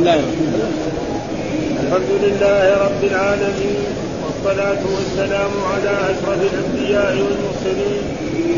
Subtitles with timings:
[0.00, 0.14] الله.
[0.14, 3.80] الرحمن الرحيم الحمد لله رب العالمين
[4.22, 8.02] والصلاة والسلام على أشرف الأنبياء والمرسلين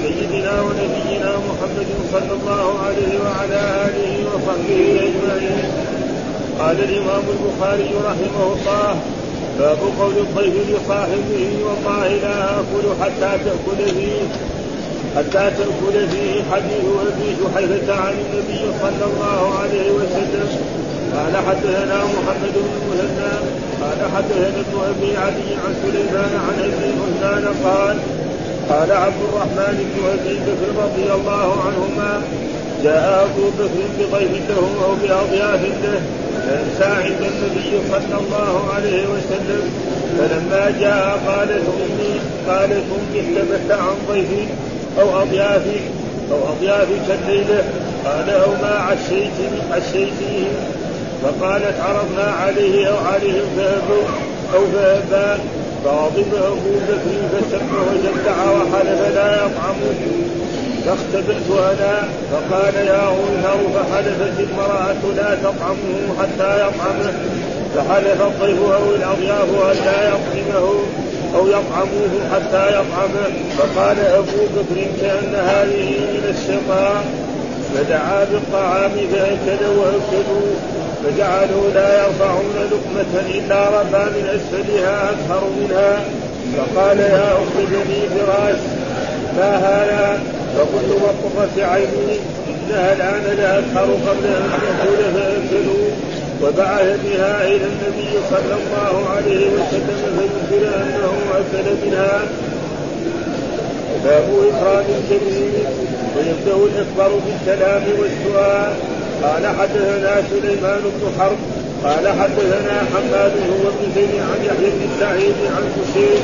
[0.03, 5.67] سيدنا ونبينا محمد صلى الله عليه وعلى آله وصحبه أجمعين.
[6.59, 8.89] قال الإمام البخاري رحمه الله
[9.59, 14.23] باب قول الضيف لصاحبه والله لا آكل حتى تأكل فيه.
[15.17, 20.49] حتى تأكل فيه حديث أبي جحيفة عن النبي صلى الله عليه وسلم.
[21.17, 23.33] قال حدثنا محمد بن المثنى
[23.83, 27.97] قال حدثنا أبي علي عن سليمان عن أبي عثمان قال
[28.69, 32.23] قال عبد الرحمن بن أبي بكر رضي الله عنهما
[32.83, 36.01] جاء أبو بكر بضيف له أو بأضياف له
[36.47, 39.71] فانسى النبي صلى الله عليه وسلم
[40.19, 44.47] فلما جاء قالت امي قالت امي احتبت عن ضيفي
[45.01, 45.81] أو أضيافي
[46.33, 47.65] أو أضيافك الليلة
[48.05, 49.39] قال أو ما عشيت
[49.73, 50.49] عشيتيه
[51.23, 54.05] فقالت عرضنا عليه أو عليهم فابوا
[54.55, 55.43] أو فابى
[55.85, 60.01] فغضب ابو بكر فسب وجدع وحلف لا يطعمه
[60.87, 62.09] فاختبأت أنا.
[62.33, 67.13] فقال يا انهر فحلفت المرأة لا تطعمه حتى يطعمه
[67.75, 70.69] فحلف الضيف أو الاضياف أن لا يطعمه
[71.35, 77.05] أو يطعموه حتى يطعمه فقال أبو بكر كأن هذه من الشيطان
[77.75, 80.82] فدعا بالطعام فاكل وأكلوا.
[81.05, 86.05] فجعلوا لا يرفعون لقمة إلا رفع من أسفلها أكثر منها.
[86.57, 88.61] فقال يا أخت بني فراش
[89.37, 90.21] ما هذا؟
[90.57, 95.89] فقلت وقفت عيني إنها الآن لأكثر قبل أن تقول فأكلوا
[96.43, 102.21] وبعث بها إلى النبي صلى الله عليه وسلم فذكر أنه أكل منها.
[104.05, 105.53] باب إكرام الكبير
[106.17, 108.73] ويبدأ الإخبار بالكلام والسؤال
[109.23, 111.39] قال حدثنا سليمان بن حرب
[111.85, 116.19] قال حدثنا حماد هو ابن زيد عن يحيى بن سعيد عن بشير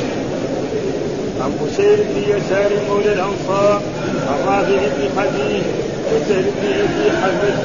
[1.41, 3.81] عن بشير بن يسار مولى الأنصار
[4.29, 5.65] عن رافع بن حديث
[6.11, 7.57] وسهل بن أبي حمد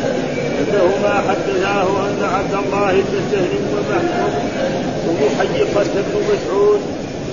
[0.60, 3.52] أنهما حدثاه أن عبد الله بن سهل
[5.08, 6.80] ومحيقة بن مسعود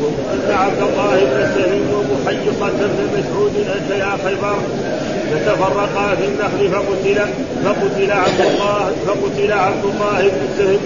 [0.01, 4.57] وان عبد الله بن سهل ومحيقة بن مسعود أتيا خيبر.
[5.31, 7.19] فتفرقا في النخل فقتل
[7.66, 10.80] فقتل عبد الله فقتل عبد الله بن سهل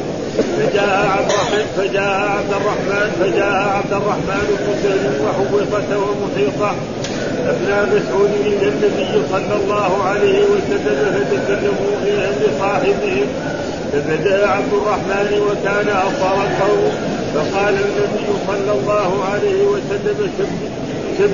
[0.58, 6.76] فجاء عبد الرحمن فجاء عبد الرحمن فجاء عبد الرحمن بن سهل وحويقة ومحيطة
[7.50, 13.28] أبناء مسعود إلى النبي صلى الله عليه وسلم فتكلموا في أمر صاحبهم
[13.92, 16.92] فبدأ عبد الرحمن وكان أصار القوم
[17.34, 20.48] فقال النبي صلى الله عليه وسلم سب
[21.20, 21.32] سب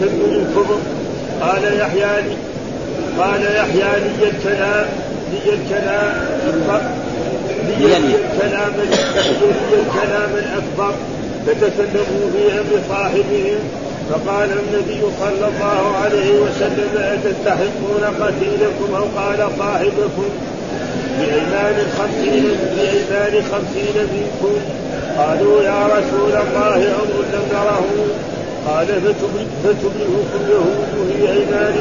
[0.00, 0.76] سب الكفر
[1.42, 2.36] قال يحيى لي
[3.18, 4.86] قال يحيى لي الكلام
[5.32, 6.14] لي الكلام
[7.68, 10.94] لي الكلام لي الكلام الأكبر
[11.46, 13.58] فتكلموا في أمر صاحبهم.
[14.10, 20.28] فقال النبي صلى الله عليه وسلم أتستحقون قتيلكم أو قال صاحبكم؟
[21.18, 22.44] بأيمان خمسين
[22.76, 24.56] بأيمان خمسين منكم.
[25.18, 27.84] قالوا يا رسول الله أمر لم نره.
[28.66, 31.74] قال فتبلغكم اليهود في ايمان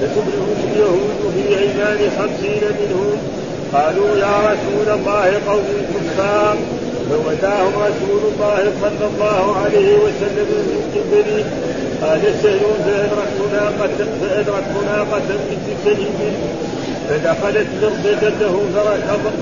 [0.00, 3.16] فتبلغكم اليهود في ايمان خمسين منهم.
[3.72, 6.56] قالوا يا رسول الله قوم كفار.
[7.10, 11.44] فوداهم رسول الله صلى الله عليه وسلم من قبله
[12.02, 16.34] قال سهل فأدركت ناقة فأدركت ناقة بنت سليم
[17.08, 18.54] فدخلت مرصدته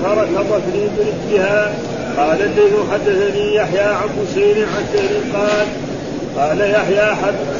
[0.03, 1.73] فركضت لي برجلها
[2.17, 5.67] قال الذي حدثني يحيى عن بشير عن سهل قال
[6.37, 7.15] قال يحيى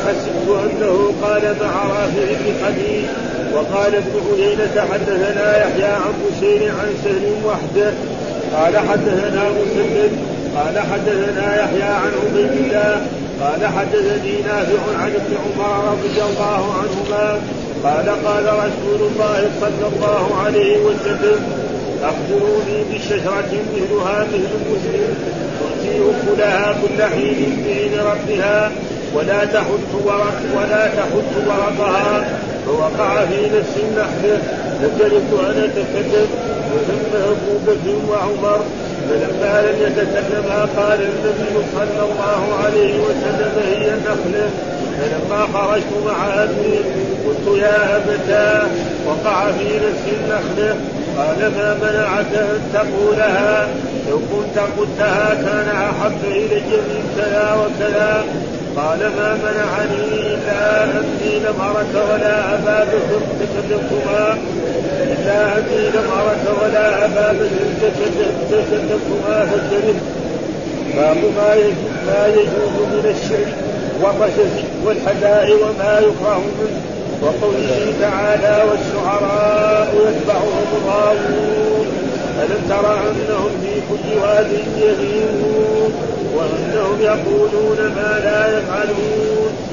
[0.06, 3.08] حسبت انه قال مع رافع بن حديد
[3.54, 7.94] وقال ابن عيينة حدثنا يحيى عن بشير عن سهل وحده.
[8.56, 10.12] قال حدثنا مسدد
[10.56, 13.02] قال حدثنا يحيى عن عبيد الله.
[13.42, 17.42] قال حدثني نافع عن ابن عمر رضي الله عنهما.
[17.84, 21.70] قال قال رسول الله صلى الله عليه وسلم
[22.04, 25.16] أخبروني بشجرة مثلها مثل المسلم.
[25.60, 28.72] تؤتي أكلها كل حين بإذن ربها.
[29.16, 32.28] ولا تحت ورق ولا تحت ورقها.
[32.66, 34.38] فوقع في نفس النحل.
[34.82, 36.28] فكرهت أن أتكلم
[36.74, 38.62] وثم أبو بكر وعمر.
[39.10, 44.50] فلما لم يتكلما قال النبي صلى الله عليه وسلم هي النخلة
[45.00, 46.80] فلما خرجت مع أبي
[47.26, 48.68] قلت يا أبتاه
[49.08, 50.76] وقع في نفس النخلة
[51.18, 53.68] قال ما منعك أن تقولها؟
[54.10, 58.24] لو كنت قلتها كان أحب إلي من كذا وكذا.
[58.76, 64.38] قال ما منعني إلا أني لم أرك ولا أبا بكر تكلمتما
[65.26, 67.90] لا أبي نمرة ولا أبا بكر
[68.50, 70.00] تكلمتما فاجتنب
[70.96, 71.18] باب
[72.08, 73.54] ما يجوز من الشعر
[74.02, 76.89] والرشز والحداء وما يكره منه.
[77.22, 81.88] وقوله تعالى والشعراء يتبعهم الغاوون
[82.42, 85.94] ألم تر أنهم في كل واد يهيمون؟
[86.36, 89.70] وأنهم يقولون ما لا يفعلون.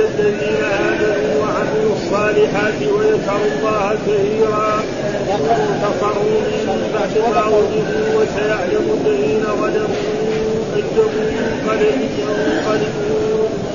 [0.00, 4.82] إلا الذين آمنوا وعملوا الصالحات وذكروا الله كثيرا
[5.28, 10.30] وانتصروا من بعد ما ظلموا وسيعلم الذين ظلموا
[10.76, 13.69] أي منقلب ينقلبون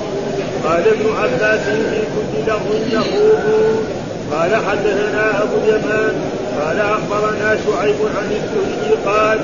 [0.65, 3.83] قال ابن عباس في كل لغو يخوضون
[4.31, 6.15] قال حدثنا أبو اليمان.
[6.62, 9.39] قال أخبرنا شعيب عن الزهري قال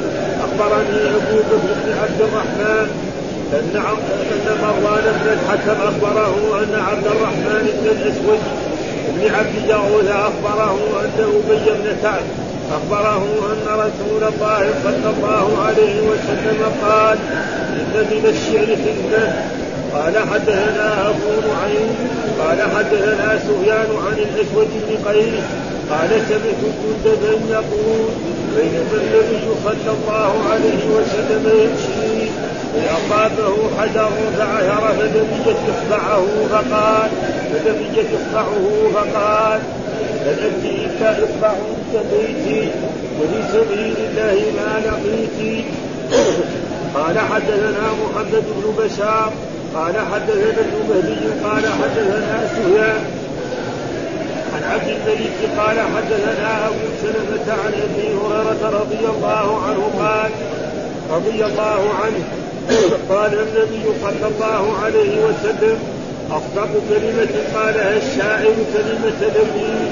[0.45, 2.87] أخبرني ابو بكر بن عبد الرحمن
[3.53, 3.75] أن
[4.31, 8.39] أن مروان بن الحكم أخبره أن عبد الرحمن بن الأسود
[9.15, 12.23] بن عبد يغوث أخبره أن أبي بن كعب
[12.71, 17.17] أخبره أن رسول الله صلى الله عليه وسلم قال
[17.73, 18.75] إن من الشعر
[19.93, 21.95] قال حدثنا أبو نعيم
[22.39, 25.43] قال حدثنا سفيان عن الأسود بن قيس
[25.89, 28.09] قال سمعت جندبا يقول
[28.55, 32.31] بينما النبي صلى الله عليه وسلم يمشي
[32.73, 37.09] فأصابه حجر فعثر فدمجت إصبعه فقال
[37.53, 39.59] فدمجت إصبعه فقال
[40.25, 41.53] فنبني إصبع
[41.93, 42.69] كبيتي
[43.19, 45.65] وفي سبيل الله ما لقيت
[46.95, 49.33] قال حدثنا محمد بن بشار
[49.75, 53.03] قال حدثنا ابن مهدي قال حدثنا سفيان
[54.53, 60.31] عن عبد الملك قال حدثنا أبو سلمة عن أبي هريرة رضي الله عنه قال
[61.11, 62.23] رضي الله عنه.
[63.09, 65.79] قال النبي صلى الله عليه وسلم
[66.31, 69.91] اصدق كلمة قالها الشاعر كلمة نبي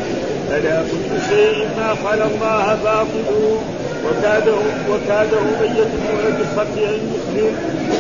[0.52, 3.58] ألا كل شيء ما قال الله باطل
[4.06, 4.56] وكاده
[4.90, 7.56] وكاده من يتبع بصفه ان يسلم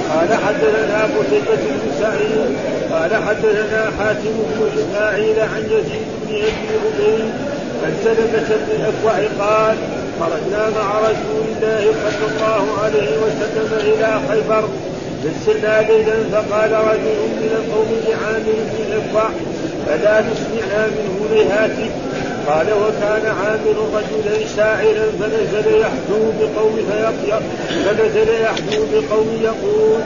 [0.10, 2.56] قال حدثنا قتيبة بن سعيد.
[2.92, 7.31] قال حدثنا حاتم بن إسماعيل عن يزيد بن أبي عبيد
[7.84, 9.78] عن سلمة بن الاكوع قال
[10.19, 14.69] خرجنا مع رسول الله صلى الله عليه وسلم إلى خيبر.
[15.24, 19.30] فسرنا ليلا فقال رجل من القوم لعامر بن الاكوع
[19.86, 21.92] فلا نسمعنا منه لهاتف
[22.50, 26.78] قال وكان عامر رجلا شاعرا فنزل يحدو بقوم
[27.86, 30.01] فنزل يحدو بقوم يقول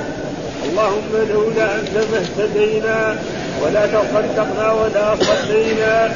[0.70, 3.16] اللهم لولا انت ما اهتدينا
[3.64, 6.12] ولا تصدقنا ولا صلينا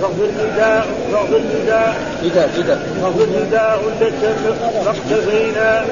[0.00, 1.96] فاغفر نداء فاغفر نداء
[3.02, 4.36] فاغفر نداء لك
[4.84, 5.84] فاقتفينا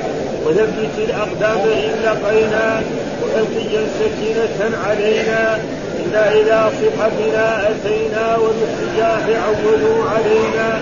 [0.47, 2.83] وثبت الأقدام إن لقينا
[3.23, 5.59] والقيا سكينه علينا
[6.05, 10.81] إنا إلى صحتنا أتينا وبالسجاح عولوا علينا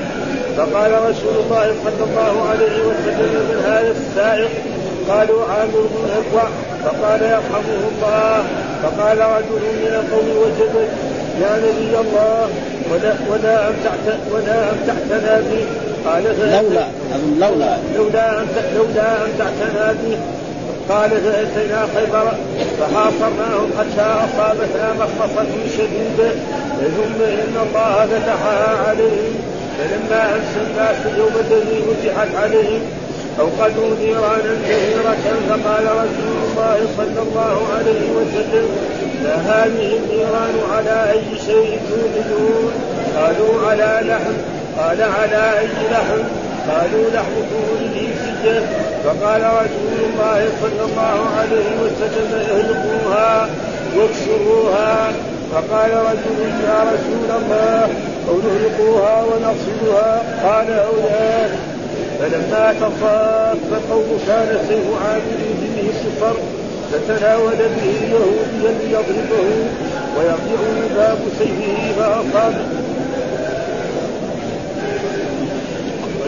[0.57, 4.51] فقال رسول الله صلى الله عليه وسلم من هذا السائق
[5.09, 6.51] قالوا عامر بن الأكوع
[6.85, 8.45] فقال يرحمه الله
[8.83, 10.91] فقال رجل من القوم وجدت
[11.41, 12.49] يا نبي الله
[12.91, 15.65] ولا ولا امتعت ولا امتعتنا به
[16.07, 16.87] قال لولا
[17.41, 17.79] لولا.
[17.97, 18.45] لولا
[18.77, 20.19] لولا أمتعتنا به
[20.89, 22.33] قال فأتينا خيبر
[22.81, 26.31] فحاصرناهم حتى أصابتنا مخمصة شديدة.
[26.81, 29.35] ثم إن الله فتحها عليهم.
[29.79, 32.81] فلما أمسى الناس اليوم الذي فتحت عليهم.
[33.41, 35.17] أوقدوا نيرانا كثيرة
[35.49, 38.69] فقال رسول الله صلى الله عليه وسلم
[39.25, 42.73] ما هذه النيران على أي شيء توقدون
[43.17, 44.37] قالوا على لحم.
[44.79, 47.91] قال على أي لحم؟ قالوا لحم طول
[48.25, 48.63] سجة
[49.05, 53.49] فقال رسول الله صلى الله عليه وسلم اهلكوها
[53.97, 55.13] واكسروها.
[55.53, 57.89] فقال رجل يا رسول الله
[58.29, 61.51] أو نهلكوها ونغسلها قال أولاد
[62.19, 66.37] فلما تصاف القوم كان سيف عامل به الصفر
[66.93, 69.49] فتناول به يهوديا ليضربه
[70.17, 72.80] ويرجع باب سيفه فاصابه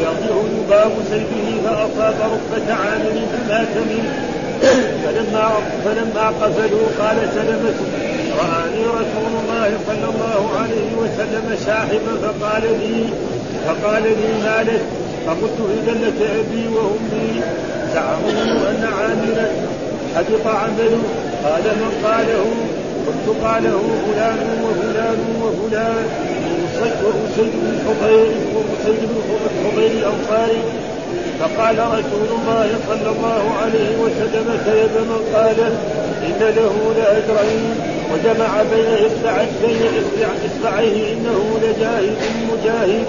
[0.02, 4.12] ويرجع يباب سيفه فأصاب ركبة عامل فمات منه
[5.04, 5.50] فلما
[5.84, 7.74] فلما قفلوا قال سلمة
[8.38, 13.04] رآني رسول الله صلى الله عليه وسلم شاحبا فقال لي
[13.66, 14.82] فقال لي ما لك؟
[15.26, 17.40] فقلت إذا لك أبي وأمي.
[17.94, 19.48] زعموا أن عاملا
[20.16, 21.02] حبط عمله.
[21.44, 22.44] قال من قاله؟
[23.06, 26.31] قلت قاله فلان وفلان وفلان.
[26.82, 29.22] وأسيد بن حضير وأسيد بن
[29.64, 30.62] حضير الأنصاري
[31.40, 35.58] فقال رسول الله صلى الله عليه وسلم كذب من قال
[36.26, 37.74] إن له لأجرين
[38.12, 39.82] وجمع بين إصبع بين
[40.46, 42.16] إصبعيه إنه لجاهد
[42.52, 43.04] مجاهد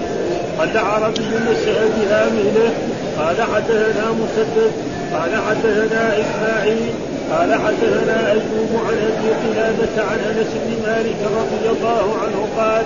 [0.58, 2.72] قال عربي نشأ بها مهنه
[3.18, 4.72] قال حدثنا مسدد
[5.14, 6.90] قال حدثنا اسماعيل
[7.30, 12.84] قال حدثنا ايوب عن ابي قلابه عن انس بن مالك رضي الله عنه قال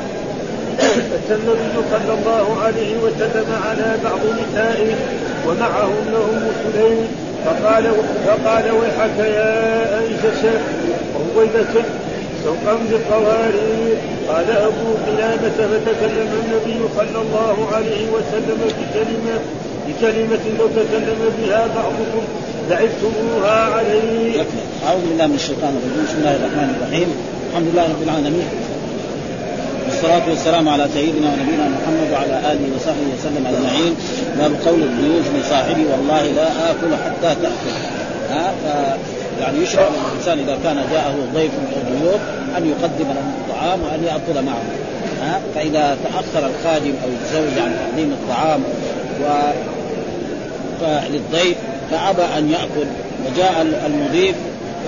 [0.78, 4.94] اتى النبي صلى الله عليه وسلم على بعض نسائه
[5.46, 7.08] ومعهن ام سليم.
[7.44, 7.84] فقال
[8.26, 10.44] فقال ويحك يا أيشة
[11.36, 11.74] رويدة
[12.44, 13.96] سوقا بالقوارير
[14.28, 19.38] قال أبو قلابة فتكلم النبي صلى الله عليه وسلم بكلمة
[19.88, 22.24] بكلمة لو تكلم بها بعضكم
[22.70, 24.44] لعبتموها عليه.
[24.86, 27.08] أعوذ بالله من الشيطان الرجيم، بسم الله الرحمن الرحيم،
[27.50, 28.48] الحمد لله رب العالمين.
[29.88, 33.94] والصلاة والسلام على سيدنا ونبينا محمد وعلى آله وصحبه وسلم أجمعين.
[34.38, 37.74] باب قول الضيوف لصاحبي والله لا آكل حتى تأكل.
[38.30, 38.66] ها ف
[39.40, 42.20] يعني يشرع للإنسان إذا كان جاءه ضيف أو ضيوف
[42.56, 44.62] أن يقدم لهم الطعام وأن يأكل معه.
[45.22, 48.60] ها فإذا تأخر الخادم أو الزوج عن تقديم الطعام
[49.22, 49.26] و
[51.12, 51.56] للضيف
[51.90, 52.88] فأبى أن يأكل.
[53.26, 54.34] وجاء المضيف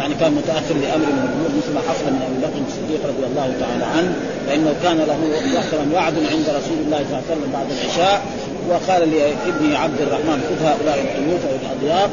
[0.00, 3.48] يعني كان متأخر لأمر من الأمور مثل ما حصل من أبي بكر الصديق رضي الله
[3.62, 4.12] تعالى عنه
[4.46, 5.18] فإنه كان له
[5.58, 8.16] مثلا وعد عند رسول الله صلى الله عليه وسلم بعد العشاء
[8.68, 12.10] وقال لابنه عبد الرحمن خذ هؤلاء الضيوف أو الأضياف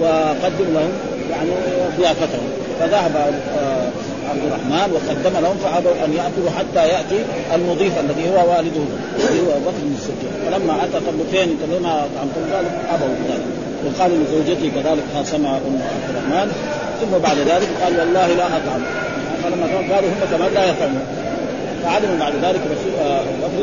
[0.00, 0.92] وقدم لهم
[1.30, 1.50] يعني
[1.98, 2.48] ضيافتهم.
[2.80, 3.88] فذهب آه،
[4.30, 8.84] عبد الرحمن وقدم لهم فابوا أن يأكلوا حتى يأتي المضيف الذي هو والده
[9.18, 10.32] الذي هو بكر الصديق.
[10.46, 13.44] فلما أتى له فين لما اطعمتم قال ابوا ذلك.
[13.86, 16.52] وقال لزوجته كذلك خاصمها أم عبد الرحمن.
[17.00, 18.82] ثم بعد ذلك قال والله لا اطعم
[19.42, 21.02] فلما قالوا هم كمان لا يطعمون
[21.82, 23.20] فعلموا بعد ذلك رسول آه،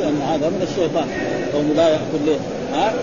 [0.09, 1.07] أن هذا من الشيطان.
[1.53, 2.37] قوم لا يأكل ليه؟
[2.73, 2.93] ها؟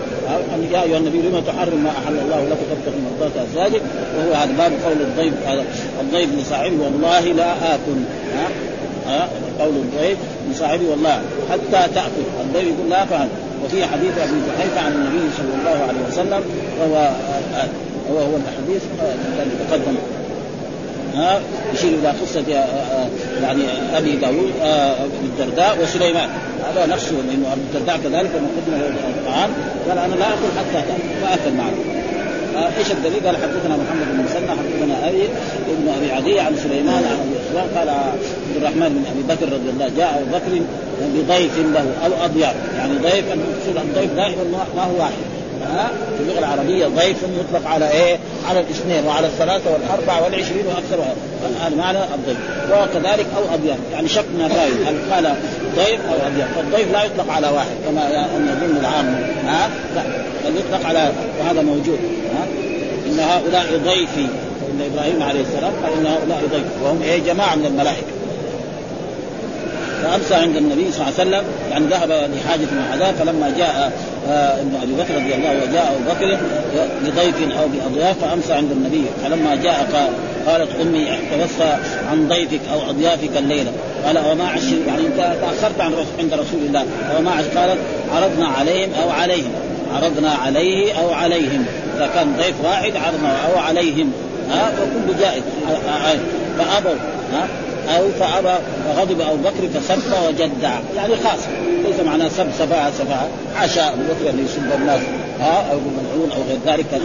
[0.55, 3.81] أن يا أيها النبي لما تحرم ما أحل الله لك تبتغي مرضات أزواجك.
[4.17, 5.65] وهو هذا باب قول الضيف هذا
[6.01, 7.99] الضيف لصاحبه والله لا آكل.
[8.35, 8.47] ها؟
[9.07, 10.17] ها؟ قول الضيف
[10.51, 12.25] لصاحبه والله حتى تأكل.
[12.41, 13.27] الضيف يقول لا فعل
[13.65, 16.43] وفي حديث أبي جحيفه عن النبي صلى الله عليه وسلم
[16.79, 17.69] وهو آه، آه،
[18.11, 18.81] هو هو الحديث
[19.39, 19.95] الذي تقدم.
[21.15, 21.41] ها
[21.73, 23.07] يشير إلى قصة آه، آه،
[23.43, 23.63] يعني
[23.97, 26.29] أبي داوود آه، الدرداء وسليمان.
[26.69, 29.49] هذا نفسه لأنه أبو الدرداء كذلك لما قدم له الطعام
[29.89, 30.83] قال أنا لا اكل حتى
[31.21, 31.73] فاكل معه.
[32.77, 35.23] إيش الدليل؟ قال حدثنا محمد بن مسنى حدثنا أبي
[35.69, 39.69] ابن أبي عدي عن سليمان عن أبي سفيان قال عبد الرحمن بن أبي بكر رضي
[39.69, 40.61] الله جاء أبو بكر
[41.15, 42.55] بضيف له أو أضياف.
[42.77, 44.43] يعني ضيف المقصود الضيف دائما
[44.75, 45.34] ما هو واحد.
[45.71, 48.17] ها؟ في اللغة العربية ضيف يطلق على إيه؟
[48.49, 51.03] على الاثنين وعلى الثلاثة والاربعه والعشرين وأكثر
[51.61, 52.37] هذا معنى الضيف.
[52.71, 54.85] وكذلك أو اضياف يعني شك من الراوي.
[54.87, 55.35] هل قال
[55.75, 59.05] ضيف أو اضياف فالضيف لا يطلق على واحد كما يظن العام.
[59.47, 60.01] ها؟ لا.
[60.45, 61.99] بل يطلق على وهذا موجود.
[62.35, 62.45] ها؟
[63.05, 64.27] إن هؤلاء ضيفي.
[64.71, 68.14] إن إبراهيم عليه السلام قال إن هؤلاء ضيف وهم إيه؟ جماعة من الملائكة.
[70.05, 73.91] فامسى عند النبي صلى الله عليه وسلم يعني ذهب لحاجة مع هذا فلما جاء
[74.29, 76.37] آه، ابن أبي بكر رضي الله عنه وجاء أبو بكر
[77.03, 79.03] بضيف أو بأضياف فأمسى عند النبي.
[79.23, 80.09] فلما جاء قال
[80.47, 81.77] قالت أمي توفى
[82.11, 83.71] عن ضيفك أو أضيافك الليلة.
[84.05, 86.85] قال وما عش يعني أنت تأخرت عن عند رسول الله.
[87.19, 87.77] وما عش قالت
[88.15, 89.51] عرضنا عليهم أو عليهم.
[89.95, 91.65] عرضنا عليه أو عليهم.
[91.97, 94.11] إذا كان ضيف واحد عرضنا أو عليهم.
[94.49, 95.43] ها وكل جائز.
[96.57, 96.95] فأبوا.
[97.33, 97.47] ها؟
[97.89, 101.39] أو فابى فغضب أبو بكر فسب وجدع يعني خاص.
[101.83, 105.01] ليس معناه سب سفاهه سفاهه حاشا أبو بكر ان يسب الناس.
[105.39, 107.01] ها أو ملعون أو غير ذلك.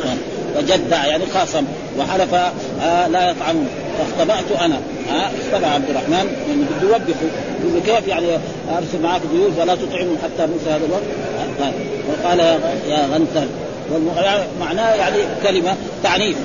[0.56, 1.64] وجدع يعني خاصم
[1.99, 3.68] وحلف آه لا يطعمون
[3.99, 4.80] فاختبأت أنا.
[5.10, 6.37] ها اختبأ عبد الرحمن.
[6.49, 7.26] يعني بده يوبخه.
[7.64, 8.26] يقول كيف يعني
[8.76, 11.02] أرسل معك ضيوف ولا تطعمهم حتى موسى هذا الوقت؟
[12.08, 12.38] وقال
[12.88, 13.46] يا غنتر.
[14.60, 16.37] معناه يعني كلمة تعنيف.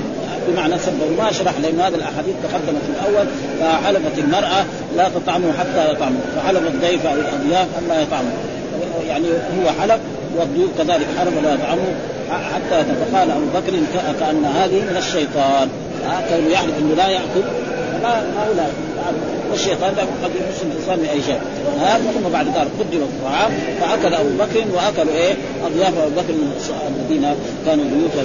[0.47, 3.27] بمعنى سب وما شرح لأن هذه الأحاديث تقدمت في الأول
[3.59, 4.65] فحلفت المرأة
[4.97, 8.31] لا تطعموا حتى يطعموا فحلف الضيف أو الأضياف لا يطعموا
[9.07, 9.99] يعني هو حلف
[10.37, 11.93] والضيوف كذلك حلف لا يطعموا
[12.31, 13.73] حتى فقال أبو بكر
[14.19, 15.69] كأن هذه من الشيطان.
[16.29, 17.45] كانوا يحلف أنه لا يأكل.
[18.03, 18.73] ما هؤلاء
[19.51, 21.39] والشيطان قد يمسن الإنسان باي شيء.
[21.81, 25.33] ها ثم بعد ذلك قدم الطعام فأكل أبو بكر وأكلوا إيه؟
[25.65, 26.33] أضياف أبو بكر
[26.87, 27.35] الذين
[27.65, 28.23] كانوا ضيوفا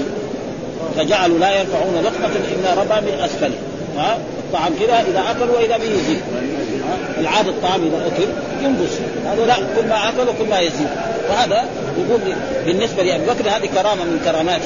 [0.97, 3.59] فجعلوا لا يرفعون لقمة إلا ربع من أسفله.
[3.99, 6.21] ها؟ الطعام كذا إذا أكلوا وإذا به يزيد.
[7.19, 8.29] العادة الطعام إذا أكل
[8.65, 8.95] ينقص.
[9.27, 10.89] هذا لا كل ما أكلوا كل ما يزيد.
[11.31, 11.65] وهذا
[11.99, 12.21] يقول
[12.67, 14.61] بالنسبة لأبي بكر هذه كرامة من كرامات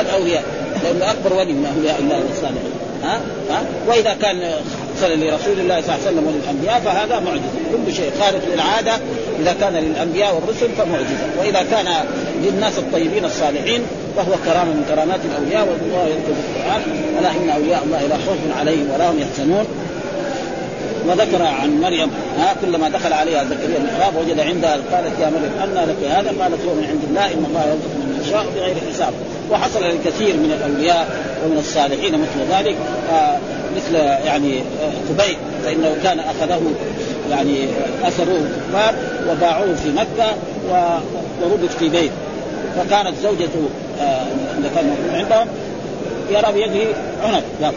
[0.00, 0.44] الأولياء.
[0.84, 2.72] لأنه أكبر ولي من أولياء الله الصالحين
[3.04, 4.52] ها؟ ها؟ وإذا كان
[4.96, 7.86] حصل لرسول الله صلى الله عليه وسلم وللأنبياء فهذا معجزة.
[7.86, 8.92] كل شيء خارج للعادة.
[9.40, 11.26] إذا كان للأنبياء والرسل فمعجزة.
[11.40, 11.86] وإذا كان
[12.42, 13.80] للناس الطيبين الصالحين
[14.16, 16.82] فهو كرامه من كرامات الأولياء والله يذكر في القرآن.
[17.18, 19.66] ألا إن أولياء الله لا خوف عليهم ولا هم يحزنون.
[21.08, 25.88] وذكر عن مريم ها كلما دخل عليها زكريا المحراب وجد عندها قالت يا مريم أن
[25.88, 29.12] لك هذا؟ قالت هو من عند الله إن الله يرزق من يشاء بغير حساب.
[29.50, 31.08] وحصل لكثير من الأولياء
[31.44, 32.76] ومن الصالحين مثل ذلك.
[33.12, 33.36] آه
[33.76, 33.94] مثل
[34.26, 36.60] يعني آه خبيب فإنه كان أخذه
[37.30, 37.66] يعني
[38.04, 38.94] اثروه كفار
[39.30, 40.34] وباعوه في مكة
[41.42, 42.10] وربط في بيت
[42.76, 43.68] فكانت زوجته
[44.00, 45.48] آه اللي كان موجود عندهم
[46.30, 46.88] يرى بيده
[47.24, 47.72] عنب لا.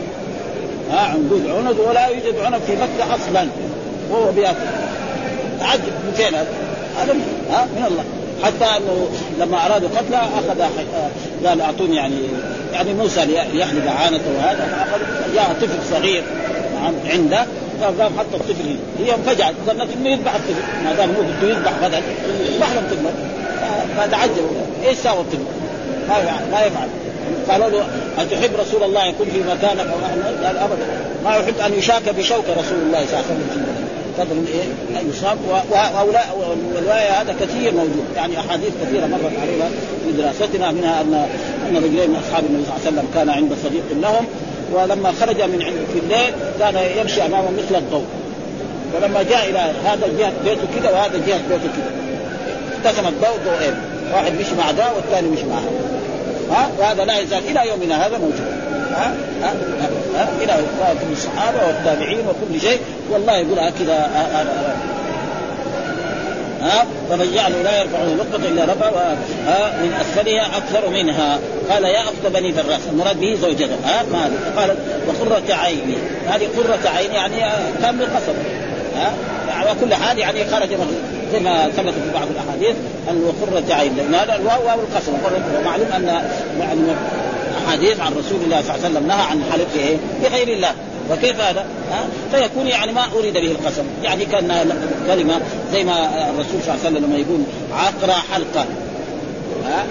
[0.92, 3.48] ها عنقود عنب ولا يوجد عنب في مكة أصلا.
[4.12, 4.58] وهو بيأكل.
[5.60, 6.48] تعجب من فين هذا؟
[7.02, 7.14] هذا
[7.52, 8.04] ها من الله.
[8.44, 9.08] حتى أنه
[9.40, 10.62] لما أرادوا قتله أخذ
[11.48, 12.16] قال أعطوني يعني
[12.74, 14.88] يعني موسى ليحلب عانته وهذا.
[15.36, 16.24] جاء طفل صغير
[17.06, 17.46] عنده.
[17.82, 19.06] فقام حط الطفل هنا.
[19.08, 19.53] هي انفجعت.
[19.68, 20.84] ظنت انه يذبح الطفل.
[20.84, 22.01] ما دام هو بده يذبح غدا
[22.46, 23.06] يذبح لهم طفل
[23.98, 24.50] فتعجبوا
[24.86, 25.44] إيش ساوى الطفل؟
[26.10, 26.88] ما يفعل ما يفعل.
[27.50, 27.88] قالوا له
[28.18, 30.86] أتحب رسول الله يكون في مكانك أو نحن؟ قال أبدا.
[31.25, 33.48] ما يحب أن يشاك بشوك رسول الله صلى الله عليه وسلم.
[33.53, 33.84] في مكانه
[34.18, 35.38] فضل إيه؟ أن يصاب
[35.72, 38.06] وهؤلاء والرواية هذا كثير موجود.
[38.15, 39.65] يعني أحاديث كثيرة مرت علينا
[40.06, 41.13] في دراستنا منها ان
[41.70, 44.25] أن رجلين من أصحاب النبي صلى الله عليه وسلم كان عند صديق لهم.
[44.74, 45.60] ولما خرج من
[45.94, 48.06] في الليل كان يمشي أمامه مثل الضوء.
[48.96, 51.92] ولما جاء إلى هذا جهة بيته كذا وهذا جهة بيته كذا
[52.86, 53.75] اقتسم الضوء ضوئين.
[54.13, 55.60] واحد مشي مع ده والثاني مشي مع
[56.51, 58.48] ها؟ وهذا لا يزال إلى يومنا هذا موجود.
[58.92, 59.53] ها؟ ها؟
[60.15, 60.53] ها؟ إلى
[61.12, 62.80] الصحابة والتابعين وكل شيء.
[63.12, 64.10] والله يقول هكذا
[66.63, 68.89] ها فرجعنا لا يرفعون نقطة إلا رفع
[69.82, 71.39] من أسفلها أكثر منها.
[71.70, 74.77] قال يا أخت بني فراس المراد به زوجته ها ما قالت
[75.08, 75.96] وقرة عيني
[76.27, 77.36] هذه قرة عين يعني
[77.82, 78.34] كان بالقصب
[78.98, 79.13] ها
[79.48, 80.70] يعني وكل حال يعني خرج
[81.34, 82.75] زي ما ثبت في بعض الأحاديث
[83.10, 83.96] انه قرة عين.
[83.96, 85.13] لأن هذا الواو واو القسم
[85.60, 86.96] ومعلوم ان
[87.67, 90.72] أحاديث عن رسول الله صلى الله عليه وسلم نهى عن حلف إيه؟ بغير الله.
[91.12, 94.69] وكيف هذا؟ ها؟ فيكون يعني ما أريد به القسم، يعني كان
[95.07, 95.41] كلمة
[95.74, 97.39] زي ما الرسول صلى الله عليه وسلم لما يقول
[97.74, 98.65] عقرى حلقة.
[99.65, 99.86] ها؟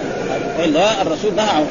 [0.65, 1.63] إلا الرسول نهى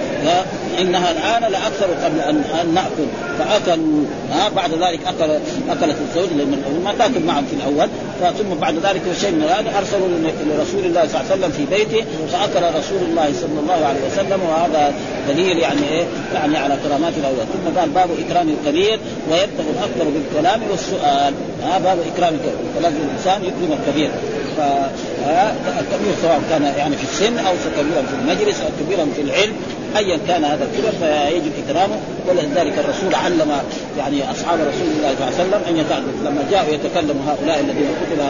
[0.81, 3.07] إنها الآن لاكثر قبل ان أن نأكل.
[3.39, 4.05] فأكلوا.
[4.33, 5.31] ها؟ بعد ذلك اكل
[5.71, 7.89] أكلت الزوج لأن ما تاكل معهم في الأول.
[8.31, 10.09] ثم بعد ذلك شيء من هذا ارسلوا
[10.47, 14.41] لرسول الله صلى الله عليه وسلم في بيته فاكل رسول الله صلى الله عليه وسلم
[14.49, 14.95] وهذا
[15.29, 16.05] دليل يعني إيه؟
[16.35, 18.99] يعني على كرامات الاولاد ثم قال باب إكرام الكبير
[19.31, 21.35] ويبدأ الأكبر بالكلام والسؤال.
[21.63, 22.57] ها باب إكرام الكبير.
[22.77, 24.11] فلازم الإنسان يكرم الكبير.
[24.57, 29.55] فالكبير سواء كان يعني في السن أو كبيرا في المجلس أو كبيرا في العلم.
[29.97, 31.97] ايا كان هذا الكبر فيجب إكرامه
[32.29, 33.53] ولذلك الرسول علم
[33.99, 36.25] يعني أصحاب رسول الله صلى الله عليه وسلم أن يتعلم.
[36.25, 38.23] لما جاءوا يتكلم هؤلاء الذين قتل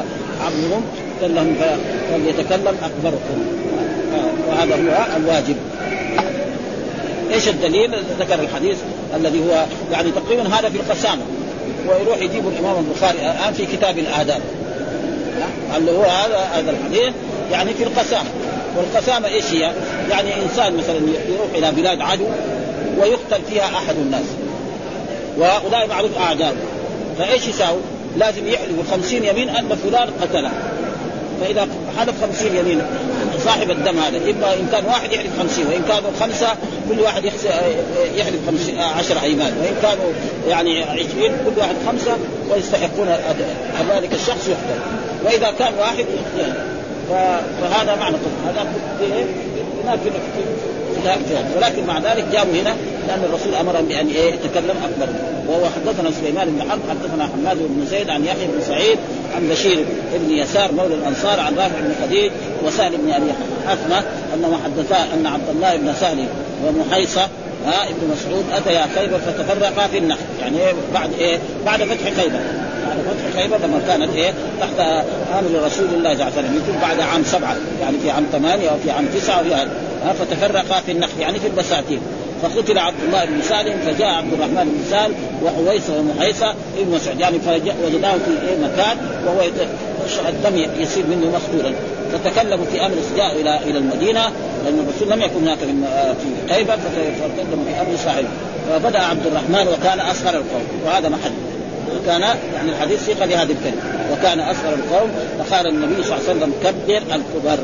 [0.44, 0.82] عبدهم
[1.22, 1.56] قال لهم
[2.10, 3.46] فليتكلم أكبركم.
[4.48, 5.56] وهذا هو الواجب.
[7.32, 8.76] إيش الدليل؟ ذكر الحديث
[9.16, 11.22] الذي هو يعني تقريبا هذا في القسامة.
[11.88, 14.40] ويروح يجيب الإمام البخاري الآن في كتاب الآداب.
[15.76, 17.14] اللي هو هذا هذا الحديث
[17.52, 18.28] يعني في القسامة.
[18.76, 19.72] والقسامة إيش هي؟
[20.10, 20.96] يعني إنسان مثلا
[21.28, 22.24] يروح إلى بلاد عدو
[22.98, 24.24] ويقتل فيها أحد الناس
[25.38, 26.54] وهؤلاء معروف أعداء.
[27.18, 27.80] فإيش يساوي؟
[28.18, 30.50] لازم يحلف خمسين يمين أن فلان قتله.
[31.40, 32.82] فإذا حلف خمسين يمين
[33.44, 36.48] صاحب الدم هذا إما إن كان واحد يحلف خمسين وإن كانوا خمسة
[36.88, 37.24] كل واحد
[38.16, 38.40] يحلف
[38.78, 40.12] عشر أيمان وإن كانوا
[40.48, 42.16] يعني عشرين كل واحد خمسة
[42.50, 43.08] ويستحقون
[43.90, 44.80] ذلك الشخص يقتل.
[45.24, 46.04] وإذا كان واحد
[47.60, 48.16] فهذا معنى.
[48.46, 48.66] هذا
[49.86, 51.18] هناك
[51.56, 52.76] ولكن مع ذلك جابوا هنا
[53.08, 55.12] لأن الرسول أمرهم بأن إيه يتكلم أكبر.
[55.48, 58.98] وهو حدثنا سليمان بن حرب حدثنا حماد بن زيد عن يحيى بن سعيد
[59.36, 62.32] عن بشير بن يسار مولى الأنصار عن رافع بن خديج
[62.64, 63.32] وسالم بن أبي
[63.68, 64.02] حثمه
[64.34, 66.28] انه حدثا أن عبد الله بن سالم
[66.66, 67.28] ومحيصة
[67.66, 72.40] ها ابن مسعود أتيا خيبر فتفرقا في النخل يعني إيه بعد إيه بعد فتح خيبر.
[72.92, 74.80] بعد فتح خيبر لما كانت إيه تحت
[75.38, 76.56] أمر رسول الله صلى الله عليه وسلم.
[76.56, 79.70] يكون بعد عام سبعة يعني في عام ثمانية أو في عام تسعة وفي هذا
[80.18, 82.00] فتفرقا في النخل يعني في البساتين.
[82.42, 87.20] فقتل عبد الله بن سالم فجاء عبد الرحمن بن سالم وحويصه ومحيصه ابن مسعود.
[87.20, 89.40] يعني فوجداه في مكان وهو
[90.28, 91.72] الدم يسير منه مخطورا
[92.12, 94.20] فتكلموا في أمر جاء إلى إلى المدينة
[94.64, 98.28] لأن الرسول لم يكن هناك في خيبر فتكلموا في أمر صاحبه
[98.70, 101.32] فبدأ عبد الرحمن وكان أصغر القوم وهذا محل.
[102.00, 102.20] وكان
[102.54, 103.82] يعني الحديث ثقة لهذه الكلمة.
[104.12, 107.58] وكان اصغر القوم فقال النبي صلى الله عليه وسلم كبر الكبر.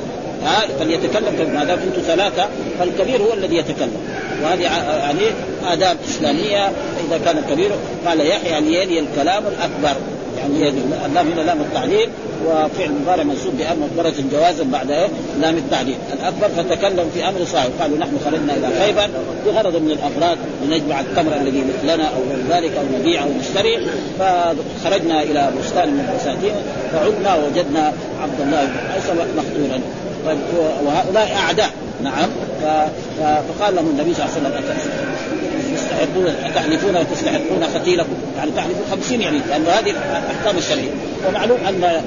[0.45, 4.03] ها فليتكلم ما دام كنتم ثلاثة فالكبير هو الذي يتكلم.
[4.43, 5.21] وهذه يعني
[5.65, 6.67] آداب إسلامية.
[7.09, 7.71] إذا كان كبير
[8.07, 10.01] قال يحيى ليلي الكلام الأكبر.
[10.39, 10.73] يعني
[11.07, 12.09] اللام هنا لام التعليل
[12.47, 15.09] وفعل مضارع منصوب بأمر مقبرة جوازا بعد إيه؟
[15.41, 19.09] لام التعليل الأكبر فتكلم في أمر صاحب قالوا نحن خرجنا إلى خيبر
[19.47, 23.87] بغرض من الأغراض لنجمع التمر الذي لنا أو غير ذلك أو نبيع أو نشتري
[24.19, 26.55] فخرجنا إلى بستان من البساتين
[26.93, 29.81] فعدنا ووجدنا عبد الله بن عيسى مقتولا.
[30.87, 31.71] وهؤلاء أعداء
[32.03, 32.29] نعم.
[33.19, 35.08] فقال لهم النبي صلى الله عليه وسلم
[35.99, 40.91] تستحقون تحلفون وتستحقون قتيلكم؟ يعني تحلفوا خمسين يعني لأن هذه الأحكام الشرعية
[41.29, 42.03] ومعلوم أن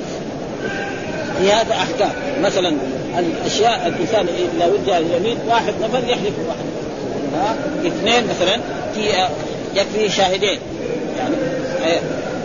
[1.40, 2.12] في هذا أحكام.
[2.42, 2.74] مثلا
[3.20, 4.26] الأشياء الإنسان
[4.56, 6.66] إذا وجه اليمين واحد نفر يحلف واحد
[7.36, 7.56] ها؟
[7.88, 8.62] اثنين مثلا
[8.96, 9.28] في
[9.76, 10.60] يكفي شاهدين.
[11.18, 11.36] يعني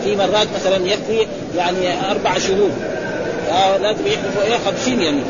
[0.03, 2.69] في مرات مثلا يكفي يعني أربع شهور
[3.81, 5.23] لازم يحلفوا إيه؟ خمسين يمين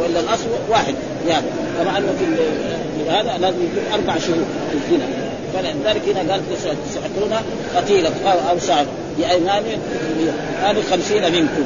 [0.00, 0.94] وإلا الأصل واحد.
[1.28, 1.46] يعني
[1.80, 5.21] أنه في هذا لازم يكون أربع شهور في الزنا.
[5.54, 6.42] فلذلك هنا قال
[6.86, 7.32] تستحقون
[7.76, 8.10] قتيلا
[8.50, 8.86] أو صعب
[9.18, 9.62] بايمان
[10.64, 11.64] قالوا خمسين منكم.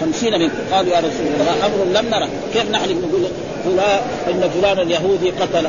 [0.00, 0.56] خمسين منكم.
[0.72, 3.22] قالوا يا رسول الله أمر لم نره كيف نحلف نقول
[3.64, 5.68] فلان إن فلان اليهودي قتل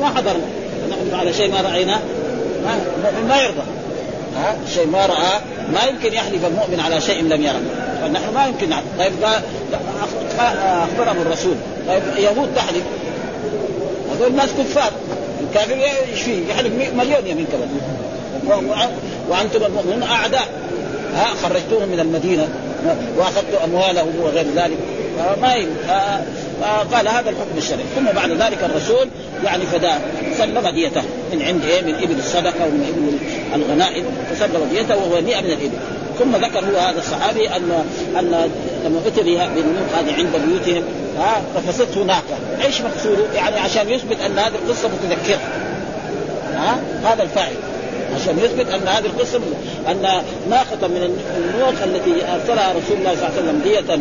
[0.00, 0.46] ما حضرنا.
[0.90, 2.00] نحلف على شيء ما رايناه
[2.64, 2.78] ما,
[3.28, 3.62] ما يرضى.
[4.36, 5.40] ها؟ شيء ما رأى.
[5.72, 7.60] ما يمكن يحلف المؤمن على شيء لم يره
[8.02, 9.12] فنحن ما يمكن نعرف طيب
[10.38, 11.54] أخبرهم الرسول.
[11.88, 12.82] طيب يهود تحلف.
[14.12, 14.92] هذول الناس كفار.
[15.50, 17.68] الكافر إيش فيه؟ يحلف مليون يمين كمان
[19.28, 20.48] وأنتم المؤمنون أعداء.
[21.14, 22.48] ها خرجتوهم من المدينة
[23.16, 24.78] واخذتوا أموالهم وغير ذلك.
[25.18, 25.66] فما
[26.60, 27.84] فقال هذا الحكم الشرعي.
[27.96, 29.08] ثم بعد ذلك الرسول
[29.44, 29.98] يعني فداه
[30.38, 31.02] سلم ديته.
[31.32, 33.16] من عند إيه؟ من إبل الصدقة ومن
[33.54, 34.04] إبل الغنائم.
[34.30, 35.70] فسلم ديته وهو 100 من الإبل.
[36.18, 37.84] ثم ذكر هو هذا الصحابي ان
[38.18, 38.50] أن
[38.84, 40.82] لما اتي بالنوق هذه عند بيوتهم
[41.20, 45.40] ها رفسته ناقه، إيش مقصوده؟ يعني عشان يثبت أن هذه القصة متذكرة.
[46.54, 47.54] ها؟ هذا الفاعل.
[48.14, 49.40] عشان يثبت أن هذه القصة
[49.88, 50.02] أن
[50.50, 53.98] ناقة من النوق التي أرسلها رسول الله صلى الله عليه وسلم دية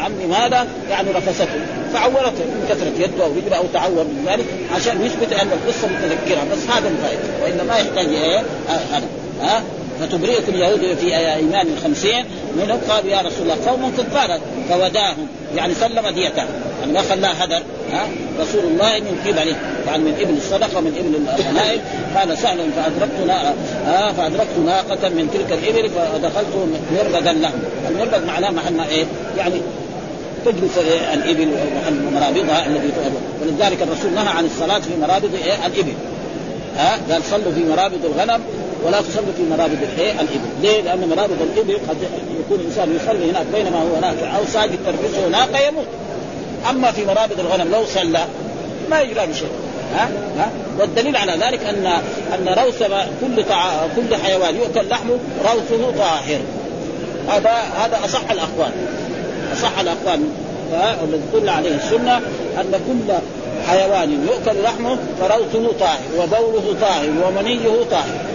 [0.00, 1.60] عم هذا يعني رفسته.
[1.94, 4.44] فعورته من كثرة يده أو رجله أو تعور من ذلك
[4.74, 6.44] عشان يثبت أن القصة متذكرة.
[6.52, 9.06] بس هذا الفائده والا ما يحتاج إيه؟ هذا.
[9.42, 9.62] ها؟
[10.00, 12.24] فتبرئكم اليهود في إيمان الخمسين
[12.56, 13.56] منهم قالوا يا رسول الله.
[13.66, 15.26] قوم كفارا فوداهم
[15.56, 16.44] يعني سلم ديته.
[16.80, 18.08] يعني ما خلاه هدر ها؟
[18.40, 19.56] رسول الله من قبله.
[19.86, 21.80] يعني من ابن الصدقة من ابن الغنائم
[22.16, 23.30] قال سهل فادركت
[23.86, 27.62] ها؟ فادركت ناقه من تلك الإبل فدخلت مربدا لهم.
[27.88, 29.04] المربد معناه محل إيه؟
[29.38, 29.54] يعني
[30.44, 30.78] تجلس
[31.12, 32.90] الإبل ومحل مرابضها الذي
[33.42, 35.92] ولذلك الرسول نهى عن الصلاة في مرابض إيه؟ الإبل.
[36.76, 38.40] ها؟ قال صلوا في مرابض الغنم.
[38.84, 41.96] ولا تصلوا في مرابض الايه الإبل، ليه؟ لأن مرابض الإبل قد
[42.40, 45.86] يكون الإنسان يصلي هناك بينما هو هناك أو ساجد ترفسه ناقه يموت.
[46.70, 48.24] أما في مرابض الغنم لو صلى
[48.90, 49.48] ما يجرى بشيء.
[49.94, 51.86] ها ها والدليل على ذلك ان
[52.34, 52.82] أن روث
[53.20, 53.86] كل طع...
[53.96, 56.40] كل حيوان يؤكل لحمه روثه طاهر.
[57.28, 58.72] هذا هذا أصح الأقوال.
[59.52, 60.20] أصح الأقوال
[61.02, 62.16] والذي دل عليه السنة
[62.60, 63.14] أن كل
[63.68, 68.33] حيوان يؤكل لحمه فروثه طاهر وبوله طاهر ومنيه طاهر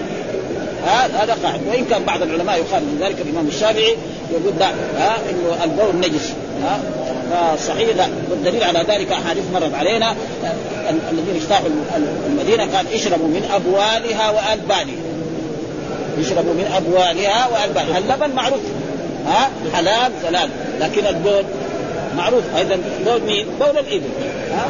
[0.85, 1.59] هذا هذا قاعد.
[1.67, 3.95] وإن كان بعض العلماء يخالف ذلك الإمام الشافعي
[4.31, 6.79] يقول لا ها إنه البول نجس ها.
[7.31, 8.07] فصحيح لا.
[8.31, 10.15] والدليل على ذلك أحاديث مرت علينا
[10.89, 11.67] الذين اجتاحوا
[12.27, 14.95] المدينة قال اشربوا من أبوالها وألبانها.
[16.19, 17.97] اشربوا من أبوالها وألبانها.
[17.97, 18.59] اللبن معروف
[19.27, 20.49] ها حلال زلال.
[20.79, 21.43] لكن البول
[22.17, 22.43] معروف.
[22.57, 24.09] أيضا بول مين؟ بول الإبل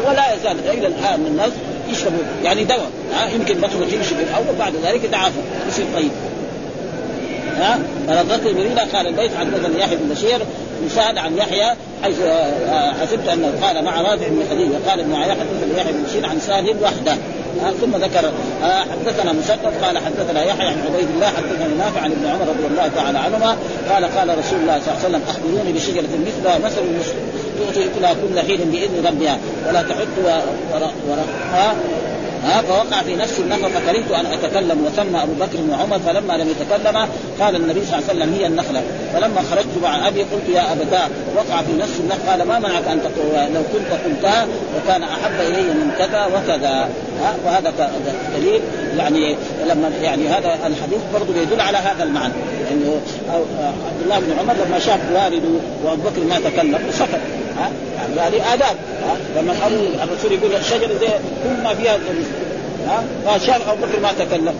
[0.07, 1.51] ولا يزال إلى الآن الناس
[1.91, 2.23] يشربوا.
[2.43, 2.89] يعني دواء.
[3.13, 6.11] ها يمكن بطنه تمشي في الأول بعد ذلك يتعافى يصير طيب.
[7.57, 10.39] ها؟ فنظرت المدينة قال البيت حدثني يحيى بن بشير
[10.85, 12.15] مساعد عن يحيى حيث
[13.01, 16.39] حسبت انه قال مع رافع بن خديجة قال ابن عياش حدثني يحيى بن بشير عن
[16.39, 17.17] سالم وحده.
[17.65, 18.31] آه ثم ذكر
[18.63, 22.67] آه حدثنا مسدد قال حدثنا يحيى عن عبيد الله حدثني نافع عن ابن عمر رضي
[22.67, 23.57] الله تعالى عنهما
[23.89, 26.81] قال قال رسول الله صلى الله عليه وسلم أخبروني بشجرة مثل مثل
[27.59, 29.39] تؤتي اكلها كل حين بإذن ربها.
[29.67, 30.15] ولا تحط
[31.07, 31.75] ورقها
[32.43, 34.85] ها فوقع في نفس النخل فكرهت أن أتكلم.
[34.85, 37.07] وسمى أبو بكر وعمر فلما لم يتكلم
[37.39, 38.81] قال النبي صلى الله عليه وسلم هي النخلة.
[39.13, 42.99] فلما خرجت مع أبي قلت يا أبتاه وقع في نفس النخل قال ما منعك أن
[43.01, 46.89] تقول؟ لو كنت قلتها وكان أحب إلي من كذا وكذا.
[47.45, 47.73] وهذا
[48.37, 48.61] دليل.
[48.97, 49.35] يعني
[49.69, 52.33] لما يعني هذا الحديث برضه يدل على هذا المعنى.
[52.71, 55.49] انه عبد الله بن عمر لما شاف والده
[55.83, 57.19] وأبو بكر ما تكلم سكت.
[57.59, 57.71] ها؟
[58.17, 58.75] يعني هذه آداب
[59.37, 59.53] لما
[60.03, 61.07] الرسول يقول الشجرة دي
[61.43, 61.97] كل ما فيها
[62.87, 63.03] ها؟
[63.71, 64.55] أبو بكر ما تكلم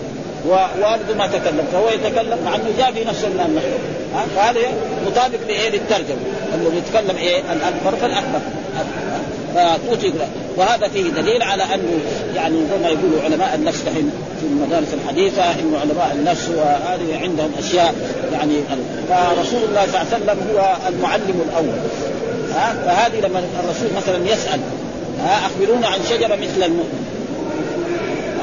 [0.48, 3.68] ووالده ما تكلم فهو يتكلم مع إنه جاء في نفس النحو
[4.16, 4.60] ها؟ فهذا
[5.08, 6.18] مطابق لإيه؟ للترجمة
[6.54, 8.40] إنه يتكلم إيه؟ الأكبر فالاكبر
[9.56, 10.14] فتؤتي
[10.58, 12.00] وهذا فيه دليل على أنه
[12.36, 17.96] يعني زي ما يقولوا علماء النفس في المدارس الحديثة إنه علماء النفس وهذه عندهم أشياء
[18.34, 18.56] يعني
[19.10, 21.80] فرسول الله صلى الله عليه وسلم هو المعلم الأول.
[22.86, 24.60] فهذه لما الرسول مثلا يسأل
[25.20, 27.06] ها أخبرونا عن شجرة مثل المؤمن.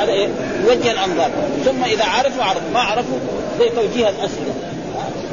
[0.00, 0.29] هذا إيه؟
[0.66, 1.31] يوجه الأنظار.
[1.64, 3.18] ثم إذا عرفوا عرفوا ما عرفوا
[3.61, 4.55] زي توجيه الأسئلة.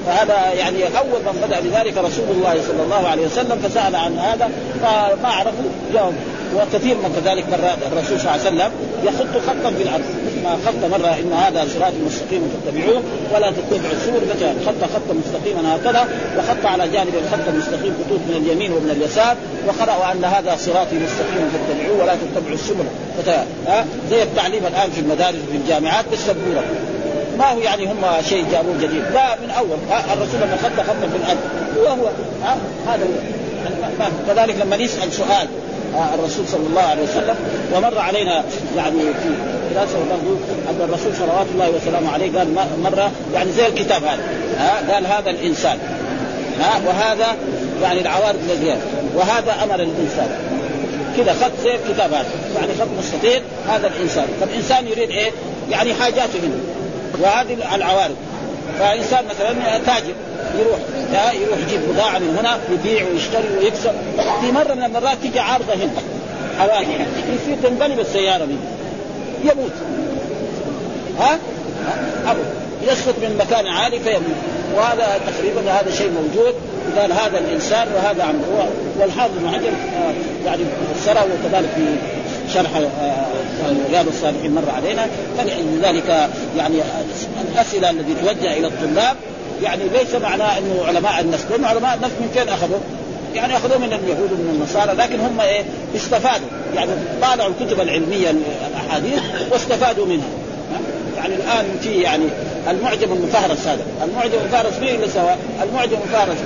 [0.06, 4.50] فهذا يعني اول من بدأ بذلك رسول الله صلى الله عليه وسلم فسأل عن هذا
[4.82, 6.14] فما عرفوا جاوب
[6.56, 8.72] وكثير من كذلك مره الرسول صلى الله عليه وسلم
[9.04, 10.04] يخط خطا في الأرض.
[10.44, 14.22] ما خط مرة إن هذا صراط مستقيم فاتبعوه ولا تتبعوا السبل
[14.66, 19.36] خط خطا مستقيما هكذا وخط على جانب الخط المستقيم خطوط من اليمين ومن اليسار
[19.68, 22.86] وقرأوا أن هذا صراطي مستقيم فاتبعوه ولا تتبعوا السبل.
[23.68, 26.64] ها؟ زي التعليم الآن في المدارس وفي الجامعات بالسبوره
[27.38, 29.04] ما هو يعني هم شيء جابوه جديد.
[29.14, 29.78] لا من أول.
[30.14, 31.40] الرسول لما خط خطا في الأرض
[31.78, 32.10] هو هو.
[32.88, 33.44] هذا هو.
[34.28, 35.48] كذلك لما نسال سؤال
[36.20, 37.36] الرسول صلى الله عليه وسلم
[37.76, 38.44] ومر علينا
[38.78, 39.30] يعني في
[39.76, 40.38] دراسة برضه
[40.70, 42.48] أن الرسول صلوات الله وسلامه عليه قال
[42.84, 44.24] مرة يعني زي الكتاب هذا.
[44.58, 45.78] ها قال هذا الإنسان.
[46.60, 47.36] ها وهذا
[47.84, 48.78] يعني العوارض الذي
[49.16, 50.30] وهذا أمر الإنسان.
[51.18, 52.26] كذا خط زي الكتاب هذا.
[52.56, 54.26] يعني خط مستطيل هذا الإنسان.
[54.42, 55.32] فالإنسان يريد إيه؟
[55.72, 56.60] يعني حاجاته هنا.
[57.22, 58.16] وهذه العوارض.
[58.80, 60.14] فإنسان مثلا تاجر.
[60.60, 60.80] يروح
[61.34, 63.92] يروح يجيب بضاعة من هنا يبيع ويشتري ويكسب.
[64.42, 65.92] في مرة من المرات تيجي عارضة هنا
[66.60, 68.56] حوادث يصير تنقلب السياره دي.
[69.44, 69.72] يموت.
[71.20, 71.40] ها؟
[72.26, 72.44] ابدا
[72.92, 74.40] يسقط من مكان عالي فيموت.
[74.76, 76.54] وهذا تقريبا هذا شيء موجود.
[76.98, 79.72] قال هذا الإنسان وهذا عمله والحافظ بن حجر
[80.46, 80.64] يعني
[80.96, 81.86] فسره وكذلك في
[82.54, 82.70] شرح
[83.92, 85.08] رياض الصالحين مر علينا.
[85.38, 86.76] فلذلك يعني
[87.52, 89.16] الأسئلة التي توجه إلى الطلاب
[89.64, 92.80] يعني ليس معناه إنه علماء النفس لأن علماء النفس من فين أخذوا؟
[93.36, 95.64] يعني اخذوه من اليهود ومن النصارى لكن هم إيه؟
[95.96, 96.48] استفادوا.
[96.76, 98.34] يعني طالعوا الكتب العلمية
[98.72, 99.20] الأحاديث
[99.52, 100.28] واستفادوا منها.
[101.18, 102.24] يعني الآن في يعني
[102.70, 103.86] المعجم المفهرس هذا.
[104.04, 106.38] المعجم المفهرس فيه الا سواء المعجم المفهرس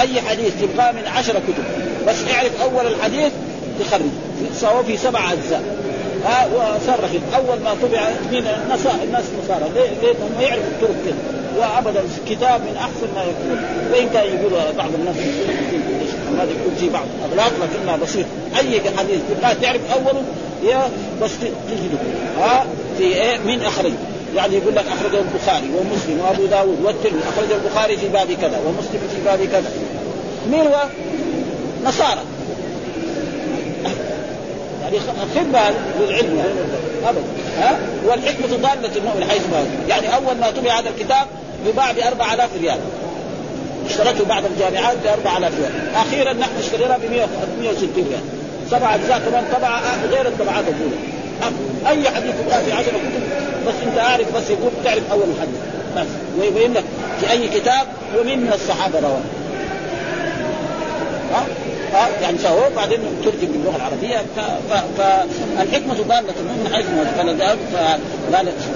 [0.00, 1.64] أي حديث تبقى من عشرة كتب.
[2.08, 3.32] بس اعرف أول الحديث
[3.80, 4.00] تخرج
[4.60, 5.62] سواء في سبع أجزاء.
[6.24, 7.10] ها وصرخ.
[7.36, 9.70] أول ما طبع من الناس الناس النصارى.
[9.74, 11.16] ليه؟ لانهم يعرفوا الطرق كده
[11.58, 13.58] وابدا كتاب من أحسن ما يكون
[13.92, 15.16] وإن كان يقول بعض الناس
[16.38, 18.26] هذا يكون في بعض اغلاط لكنها بسيط
[18.58, 20.22] أي حديث تبغى تعرف اوله
[20.64, 20.90] يا
[21.22, 21.98] بس تجده.
[22.38, 22.66] ها
[22.98, 23.92] في إيه؟ مين أخرج.
[24.36, 27.22] يعني يقول لك أخرجه البخاري ومسلم وأبو داود والترمذي.
[27.28, 29.70] أخرجه البخاري في باب كذا ومسلم في باب كذا.
[30.50, 30.82] مين هو؟
[31.84, 32.20] نصارى.
[34.92, 36.36] يعني للعلم.
[36.36, 36.50] يعني
[37.04, 37.22] ابدا.
[37.58, 41.26] ها؟ والحكمة ضالة المؤمن حيث ما يعني أول ما طبع هذا الكتاب
[41.66, 42.78] يباع ب 4000 ريال.
[43.86, 45.94] اشترته بعض الجامعات ب 4000 ريال.
[45.94, 47.10] أخيرا نحن اشتريناه ب
[47.60, 48.20] 160 ريال.
[48.70, 50.96] سبع أجزاء كمان طبعا غير الطبعات الأولى.
[51.86, 53.22] أي حديث يبقى في 10 كتب
[53.66, 55.60] بس أنت عارف بس يقول تعرف أول حديث
[55.96, 56.06] بس.
[56.40, 56.84] ويبين لك
[57.20, 57.86] في أي كتاب
[58.18, 59.20] ومين من الصحابة رواه.
[62.22, 64.22] يعني سووا بعدين ترجم باللغة العربية.
[64.98, 67.04] فالحكمة ضالة المؤمن حيث ما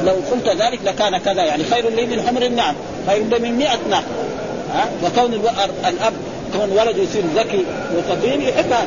[0.05, 1.43] لو قلت ذلك لكان كذا.
[1.43, 2.75] يعني خير لي من حمر النعم
[3.07, 4.05] خير لي من 100 ناقه
[4.75, 5.35] ها وكون
[5.89, 6.13] الأب
[6.53, 7.65] كون ولده يصير ذكي
[7.97, 8.87] وفطين يحب هذا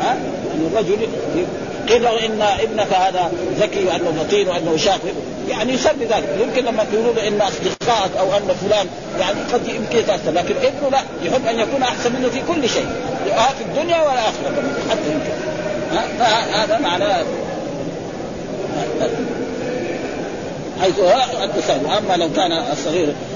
[0.00, 0.16] ها
[0.48, 1.08] يعني الرجل
[1.90, 5.12] قيل له إن ابنك هذا ذكي وأنه فطين وأنه شاطر.
[5.48, 6.36] يعني يسمي ذلك.
[6.40, 8.86] يمكن لما يقولوا له إن اصدقائك أو أن فلان
[9.20, 11.02] يعني قد يمكن يتاثر لكن ابنه لا.
[11.22, 12.86] يحب أن يكون أحسن منه في كل شيء.
[13.58, 15.50] في الدنيا والاخره حتى يمكن.
[16.54, 17.24] هذا معناه
[20.80, 20.98] حيث
[21.42, 23.29] التساهل أما لو كان الصغير آه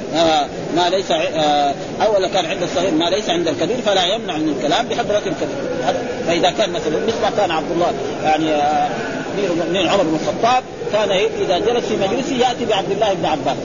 [0.76, 4.88] ما ليس آه أو كان عند الصغير ما ليس عند الكبير فلا يمنع من الكلام
[4.88, 5.94] بحضرة الكبير.
[6.26, 7.92] فإذا كان مثلا مثل ما كان عبد الله
[8.24, 8.88] يعني آه،
[9.34, 13.56] أمير المؤمنين عمر بن الخطاب كان إذا جلس في مجلسه يأتي بعبد الله بن عباس.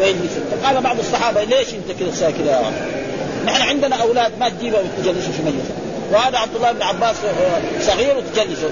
[0.00, 0.32] ويجلس
[0.62, 2.72] فقال بعض الصحابة ليش أنت كذا ساكت يا عمر؟
[3.46, 5.74] نحن عندنا أولاد ما تجيبه وتجلسه في مجلسه.
[6.12, 8.68] وهذا عبد الله بن عباس آه، صغير وتجلسه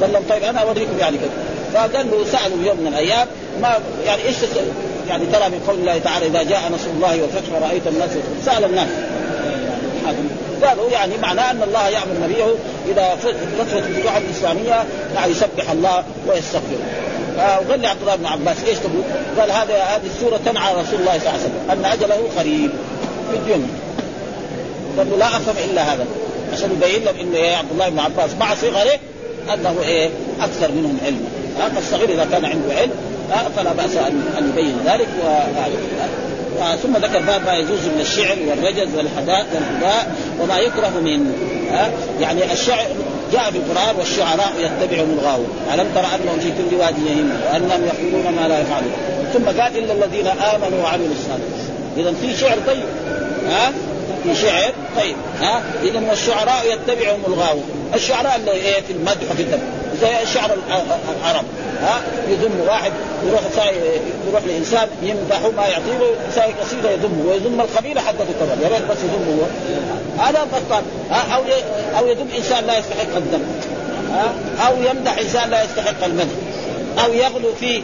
[0.00, 1.30] قال لهم طيب أنا أوريكم يعني كذا.
[1.74, 3.26] فقال له سألوا يوم من الأيام
[3.62, 4.36] ما يعني إيش
[5.08, 8.10] يعني ترى من قول الله تعالى إذا جاء نصر الله والفتح ورأيت الناس
[8.44, 8.88] سأل الناس.
[10.64, 12.44] قالوا يعني معناه أن الله يأمر نبيه
[12.88, 16.78] إذا فتره الفتوح الإسلامية يعني يسبح الله ويستغفر.
[17.36, 19.02] وقال لي عبد الله بن عباس إيش تقول؟
[19.38, 22.70] قال هذا هذه السورة تنعى رسول الله صلى الله عليه وسلم أن أجله قريب
[23.30, 23.68] في الدنيا.
[24.98, 26.06] قال له لا أفهم إلا هذا
[26.52, 28.98] عشان يبين لهم إنه يا عبد الله بن عباس مع صغره
[29.54, 32.92] أنه إيه؟ أكثر منهم علما فالصغير إذا كان عنده علم.
[33.56, 33.96] فلا بأس
[34.38, 35.28] ان يبين ذلك و...
[36.82, 41.32] ثم ذكر باب ما يجوز من الشعر والرجز والحداء والهداء وما يكره من
[42.20, 42.86] يعني الشعر
[43.32, 45.48] جاء في القرآن والشعراء يتبعهم الغاوون.
[45.74, 46.94] ألم تر أنهم في كل واد
[47.52, 48.92] وانهم يقولون ما لا يفعلون.
[49.32, 51.68] ثم قال إلا الذين آمنوا وعملوا الصالحات.
[51.96, 52.84] اذا في شعر طيب.
[53.48, 53.72] ها؟
[54.24, 55.16] في شعر طيب.
[55.40, 57.64] ها؟ اذا والشعراء يتبعهم الغاوون.
[57.94, 60.50] الشعراء اللي إيه؟ في المدح وفي الذم زي شعر
[61.20, 61.44] العرب.
[61.82, 62.92] ها؟ يذم واحد
[63.26, 63.40] يروح
[64.28, 65.98] يروح لإنسان يمدحه ما يعطيه
[66.30, 69.46] يساوي قصيدة يذمه ويذم القبيلة حقته كمان يا ريت بس يذمه هو.
[70.24, 70.82] هذا بطال
[71.34, 71.42] أو
[71.98, 73.42] أو يذم إنسان لا يستحق الذم
[74.66, 76.34] أو يمدح إنسان لا يستحق المدح.
[77.04, 77.82] أو يغلو فيه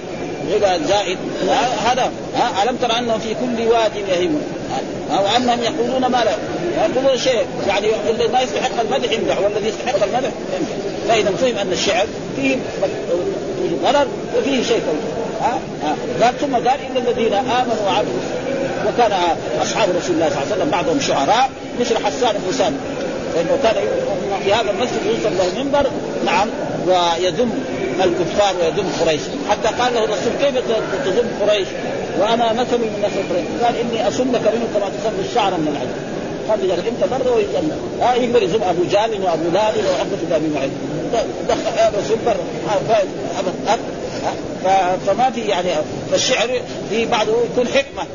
[0.53, 1.19] غلى زائد.
[1.87, 2.11] هذا.
[2.37, 4.43] ها؟ ألم تر أنهم في كل واد يهيمون؟
[5.13, 6.37] أو أنهم يقولون ما لا.
[6.85, 7.47] يقولون شيء.
[7.69, 10.31] يعني اللي ما يستحق المدح يمدح والذي يستحق المدح
[11.09, 12.57] فاذا فهم أن الشعر فيه
[13.83, 14.07] ضرر
[14.39, 14.83] وفيه شيء
[15.41, 15.59] ها؟
[16.23, 18.21] قال ثم قال إن الذين آمنوا وعملوا
[18.87, 19.13] وكان
[19.63, 22.77] أصحاب رسول الله صلى الله عليه وسلم بعضهم شعراء مثل حسان بن ثابت
[23.35, 23.75] فإنه كان
[24.45, 25.91] في هذا المسجد يوصل له المنبر
[26.27, 26.49] نعم
[26.87, 27.51] ويذم
[28.05, 29.21] الكفار ويذم قريش.
[29.51, 30.55] حتى قال له الرسول كيف
[31.05, 31.69] تذم قريش؟
[32.21, 33.65] وأنا مثل من نسل قريش.
[33.65, 36.14] قال إني اصمك منهم كما تصم الشعر من العجل
[36.51, 40.71] قال لذلك إنت برضه ويجنن ها يقدر يذم أبو جهل وأبو لهب وعقبه بن معين.
[41.49, 42.45] دخل الرسول برا
[45.07, 45.69] فما في يعني
[46.11, 48.07] فالشعر في بعضه يكون حكمة.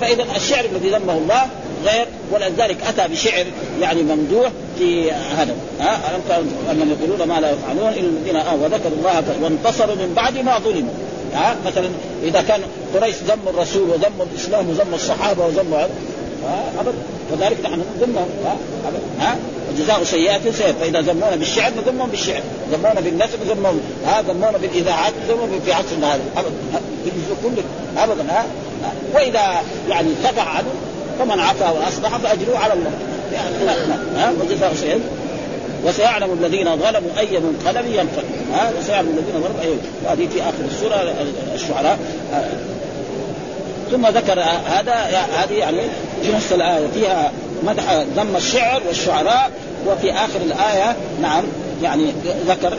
[0.00, 1.42] فإذا الشعر الذي ذمه الله
[1.84, 3.44] غير ولذلك أتى بشعر
[3.80, 5.54] يعني ممدوح في هذا.
[5.80, 10.38] ها ألم انهم يقولون ما لا يفعلون إلا الذين آمنوا وذكروا الله وانتصروا من بعد
[10.38, 10.92] ما ظلموا.
[11.34, 11.88] ها مثلا
[12.22, 12.60] إذا كان
[12.94, 15.88] قريش ذم الرسول وذم الإسلام وذم الصحابة وذم
[16.80, 16.98] ابدا
[17.32, 18.56] وذلك نحن ذمهم ها
[19.20, 19.36] ها؟
[19.70, 25.60] وجزاء سيئات سيئات فإذا ذمونا بالشعر نذمهم بالشعر ذمونا بالنسب نذمهم ها ذمونا بالإذاعات نذمهم
[25.64, 26.50] في عصرنا هذا ابدا
[27.42, 27.62] كل
[27.96, 28.46] ابدا ها
[29.14, 30.68] وإذا يعني تبع عنه
[31.18, 32.90] فمن عفا وأصلح فاجروه على الله.
[34.16, 35.00] ها وجزاء سيئات
[35.84, 39.74] وسيعلم الذين ظلموا أي منقلب ينقلب ها وسيعلم الذين ظلموا أي
[40.10, 41.14] هذه في آخر السورة
[41.54, 41.98] الشعراء
[43.90, 44.94] ثم ذكر هذا
[45.36, 45.80] هذه يعني
[46.22, 49.50] في نص الآية فيها مدح ذم الشعر والشعراء
[49.86, 51.44] وفي آخر الآية نعم
[51.82, 52.12] يعني
[52.46, 52.76] ذكر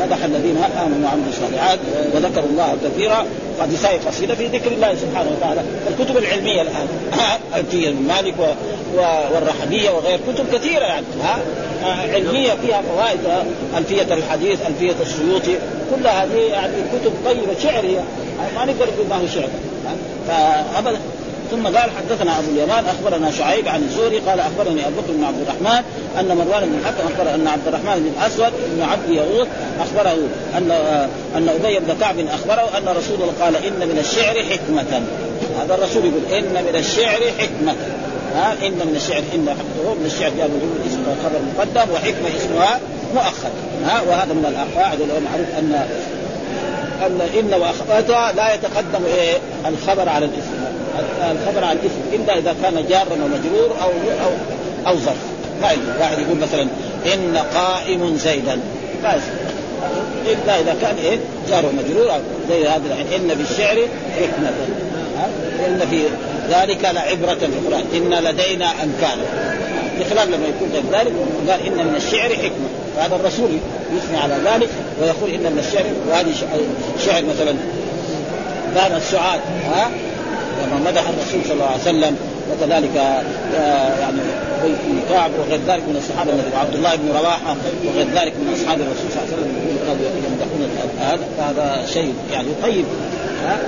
[0.00, 1.78] مدح الذين آمنوا وعملوا الصالحات
[2.14, 3.26] وذكروا الله كثيرا
[3.60, 5.60] حديثاء قصيدة في ذكر الله سبحانه وتعالى.
[5.88, 6.86] الكتب العلمية الآن
[7.56, 8.34] الفيه مالك
[9.34, 11.38] والرحبية وغير كتب كثيرة يعني ها؟
[12.14, 13.20] علمية فيها فوائد
[13.76, 15.58] ألفية الحديث ألفية السيوطي
[15.94, 18.00] كل هذه يعني كتب طيبة شعرية.
[18.56, 19.48] ما نقدر نقول ما هو شعر.
[20.28, 20.98] فابدا
[21.50, 25.40] ثم قال حدثنا أبو اليمان أخبرنا شعيب عن الزهري قال أخبرني أبو بكر بن عبد
[25.40, 25.82] الرحمن
[26.20, 29.48] أن مروان بن الحكم أخبر أن عبد الرحمن بن الاسود بن عبد يغوث
[29.80, 30.18] أخبره
[30.56, 30.70] ان
[31.36, 35.02] أن أبي بن كعب أخبره أن رسول الله قال إن من الشعر حكمة.
[35.60, 37.74] هذا الرسول يقول إن من الشعر حكمة.
[38.34, 42.80] ها؟ إن من الشعر إن حقه من الشعر جاء من اسم خبر مقدم وحكمة اسمها
[43.14, 43.50] مؤخر.
[43.84, 45.88] ها؟ وهذا من القواعد معروف أن
[47.06, 50.68] أن إن واخواتها لا يتقدم إيه الخبر على الاسم
[51.30, 53.90] الخبر على الاسم إلا إذا كان جارا ومجرور أو
[54.24, 54.30] أو
[54.86, 55.16] أو ظرف.
[55.62, 55.68] ما
[56.00, 56.62] واحد يقول مثلا
[57.14, 58.60] إن قائم زيدا.
[59.04, 59.22] بس
[60.26, 61.18] إلا إذا كان إيه
[61.50, 63.20] جار ومجرور زي هذا الحين.
[63.20, 63.76] إن بالشعر
[64.16, 64.50] حكمة.
[65.66, 66.02] إن في
[66.50, 69.57] ذلك لعبرة في القرآن إن لدينا أنكالا
[70.00, 71.12] بخلاف لما يكون ذلك
[71.48, 72.68] قال إن من الشعر حكمة.
[72.96, 73.50] فهذا الرسول
[73.96, 74.68] يثني على ذلك
[75.00, 76.34] ويقول إن من الشعر وهذه
[77.06, 77.56] شعر مثلا
[78.74, 79.90] كان السعاد ها؟
[80.62, 82.16] لما مدح الرسول صلى الله عليه وسلم
[82.50, 82.96] وكذلك
[83.56, 84.16] آه، يعني
[84.64, 87.56] بن كعب وغير ذلك من الصحابة الذي عبد الله بن رواحة
[87.86, 89.56] وغير ذلك من أصحاب الرسول صلى الله عليه وسلم
[90.26, 90.68] يمدحون
[91.00, 92.84] هذا فهذا شيء يعني طيب
[93.44, 93.58] ها؟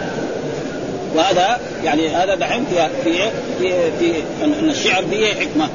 [1.16, 4.12] وهذا يعني هذا دحين في في في,
[4.45, 5.69] أن الشعر فيه حكمة.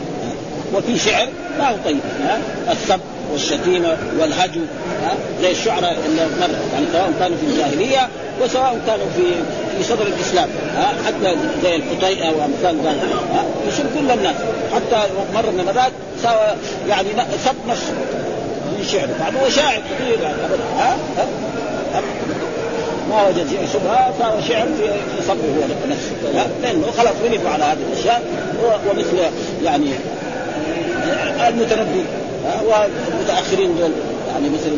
[0.75, 1.27] وفي شعر
[1.59, 2.39] ما هو طيب ها؟
[2.71, 2.99] السب
[3.31, 4.61] والشتيمة والهجو
[5.03, 8.09] ها؟ زي الشعراء اللي مر يعني سواء كانوا في الجاهلية
[8.41, 9.21] وسواء كانوا في
[9.77, 13.01] في صدر الإسلام ها؟ حتى زي القطيئه وأمثال ذلك
[13.33, 14.35] ها؟ يصير كل الناس
[14.75, 15.91] حتى مره من المرات
[16.23, 16.55] سوى
[16.89, 17.09] يعني
[17.45, 17.93] سب نفسه
[18.77, 20.37] من شعر يعني هو شاعر كثير يعني
[20.77, 21.25] ها, ها؟
[23.09, 27.63] ما وجد فيه شبهه صار شعر في في صبره هو نفسه لأنه خلاص غلبوا على
[27.63, 28.21] هذه الأشياء
[28.89, 29.17] ومثل
[29.63, 29.89] يعني
[31.47, 32.05] المتنبي.
[32.45, 33.91] والمتأخرين دول
[34.33, 34.71] يعني مثل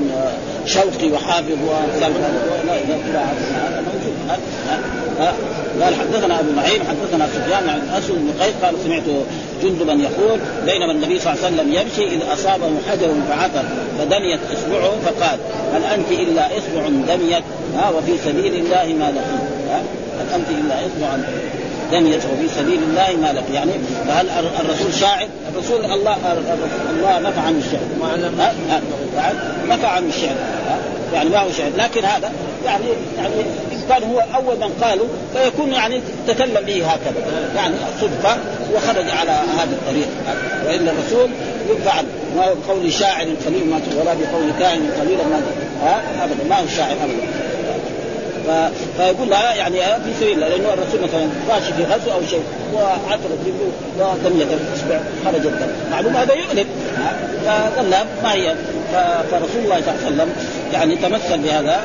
[0.65, 2.13] شوقي وحافظ وامثال
[5.81, 9.03] قال حدثنا أبو نعيم حدثنا سفيان عن اسود بن قيس قال سمعت
[9.63, 13.63] جندبا يقول بينما النبي صلى الله عليه وسلم يمشي إذ أصابه حجر فعثر
[13.99, 15.39] فدميت إصبعه فقال
[15.73, 17.43] هل أنت إلا إصبع دميت؟
[17.77, 19.81] ها وفي سبيل الله ما لقيت.
[20.19, 21.17] هل أنت إلا إصبع
[21.91, 23.71] دنيته في سبيل الله ما لك يعني
[24.09, 24.29] هل
[24.59, 26.17] الرسول شاعر؟ الرسول الله
[26.89, 27.81] الله نفى عنه الشعر.
[29.69, 30.35] نفى عنه الشعر.
[31.13, 32.31] يعني ما هو شعر لكن هذا
[32.65, 32.85] يعني
[33.17, 33.33] يعني
[33.71, 37.49] إن كان هو أول من قالوا فيكون يعني تكلم به هكذا.
[37.55, 38.37] يعني صدفة
[38.73, 40.07] وخرج على هذا الطريق.
[40.65, 41.29] والا الرسول
[41.69, 45.41] يدفع عنه ما هو بقول شاعر قليل ما ولا بقول كاهن قليلا ما
[45.83, 46.49] ها؟ ابدا.
[46.49, 47.56] ما هو شاعر ابدا.
[48.97, 52.43] فيقول لها يعني في سبيل الله لأنه الرسول مثلا ماشي في غزو أو شيء
[52.73, 55.67] وعثرت رجله ودمية الاصبع خرج الدم.
[55.91, 56.65] معلوم هذا يؤلم.
[57.45, 57.89] فقال
[58.23, 58.55] ما هي.
[59.31, 60.29] فرسول الله صلى الله عليه وسلم
[60.73, 61.81] يعني تمثل بهذا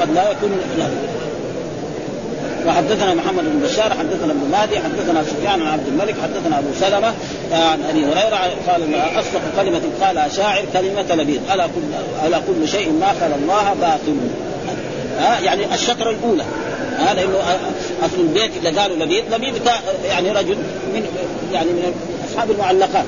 [0.00, 0.90] قد لا يكون له.
[2.66, 7.14] وحدثنا محمد بن بشار حدثنا ابن مهدي حدثنا سفيان عن عبد الملك حدثنا أبو سلمة
[7.52, 8.36] عن أبي هريرة
[8.68, 13.74] قال أصدق كلمة قالها شاعر كلمة لبيد ألا كل ألا كل شيء ما خلا الله
[13.80, 14.16] باطل.
[15.18, 16.44] ها يعني الشطره الأولى.
[16.98, 17.38] ها لأنه
[18.02, 19.54] أصل البيت اللي قالوا لبيد لبيد
[20.08, 20.56] يعني رجل
[20.94, 21.06] من
[21.52, 21.94] يعني من
[22.30, 23.04] أصحاب المعلقات.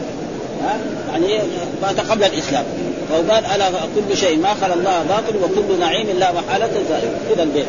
[0.65, 0.79] ها
[1.13, 1.39] يعني
[1.83, 2.65] مات قبل الإسلام.
[3.11, 7.67] فقال ألا كل شيء ما خلا الله باطل وكل نعيم لا محالة زائل كذا البيت.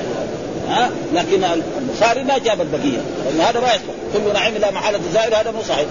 [0.70, 3.02] ها لكن البخاري ما جاب البقية.
[3.26, 5.88] لأن هذا ما يصلح كل نعيم لا محالة زائر هذا مو صحيح.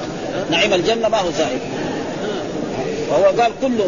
[0.50, 1.58] نعيم الجنة ما هو زائر
[3.10, 3.78] وهو قال كل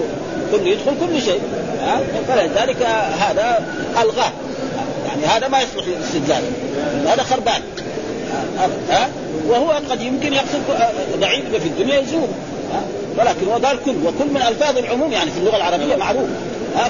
[0.52, 1.40] كل يدخل كل شيء.
[1.84, 2.82] ها فلذلك
[3.20, 3.66] هذا
[4.02, 4.32] الغاه
[5.06, 6.42] يعني هذا ما يصلح للاستدلال.
[7.06, 7.62] هذا خربان.
[8.90, 9.08] ها؟
[9.48, 10.60] وهو قد يمكن يقصد
[11.20, 12.28] بعيد في الدنيا يزور
[13.18, 13.90] ولكن هو قال كل.
[13.90, 16.28] وكل من ألفاظ العموم يعني في اللغة العربية معروف.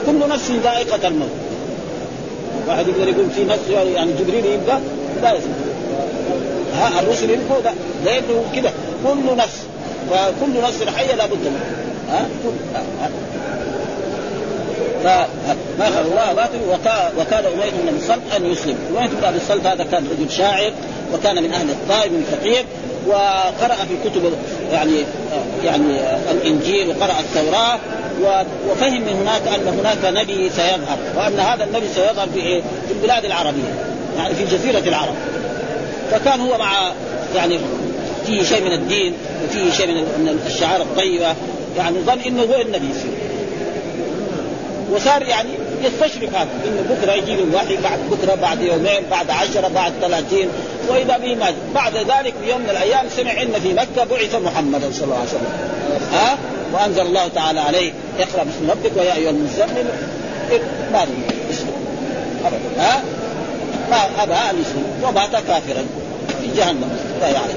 [0.07, 1.31] كل نفس ذائقة الموت.
[2.69, 4.79] واحد يقدر يقول في نفس يعني جبريل يبقى
[5.23, 5.33] لا
[6.75, 7.73] ها؟ الرسل يبقوا لا.
[8.05, 8.73] لأنه كذا
[9.05, 9.59] كل نفس.
[10.11, 11.61] فكل نفس حية لابد منه
[12.11, 12.27] ها؟
[15.05, 16.59] فما الله باطل
[17.19, 20.73] وكان أمية بن الصلت أن يسلم، أمية بن أبي الصلت هذا كان رجل شاعر
[21.15, 22.65] وكان من أهل الطائف من فقير
[23.07, 24.33] وقرأ في كتب
[24.73, 25.05] يعني
[25.65, 26.01] يعني
[26.31, 27.79] الإنجيل وقرأ التوراة
[28.71, 33.75] وفهم من هناك أن هناك نبي سيظهر وأن هذا النبي سيظهر في في البلاد العربية
[34.17, 35.15] يعني في جزيرة العرب.
[36.11, 36.93] فكان هو مع
[37.37, 37.59] يعني
[38.27, 39.15] فيه شيء من الدين
[39.45, 41.35] وفيه شيء من الشعائر الطيبة.
[41.77, 43.24] يعني ظن إنه هو النبي يصير
[44.93, 45.49] وصار يعني
[45.83, 46.49] يستشرف هذا.
[46.65, 50.49] إنه بكرة يجي له الوحي بعد بكرة بعد يومين بعد عشرة بعد ثلاثين.
[50.89, 54.93] وإذا به ما بعد ذلك في يوم من الأيام سمع ان في مكة بعث محمد
[54.93, 55.53] صلى الله عليه وسلم.
[56.13, 56.39] ها؟
[56.73, 57.93] وأنزل الله تعالى عليه.
[58.19, 59.85] اقرأ باسم ربك ويا أيها المزمل
[60.93, 61.03] ما
[62.45, 62.83] أبدا.
[62.83, 63.03] ها؟
[63.91, 65.87] ما أبى أن يسلم ومات كافرا.
[66.41, 66.99] في جهنم.
[67.21, 67.55] لا يعرف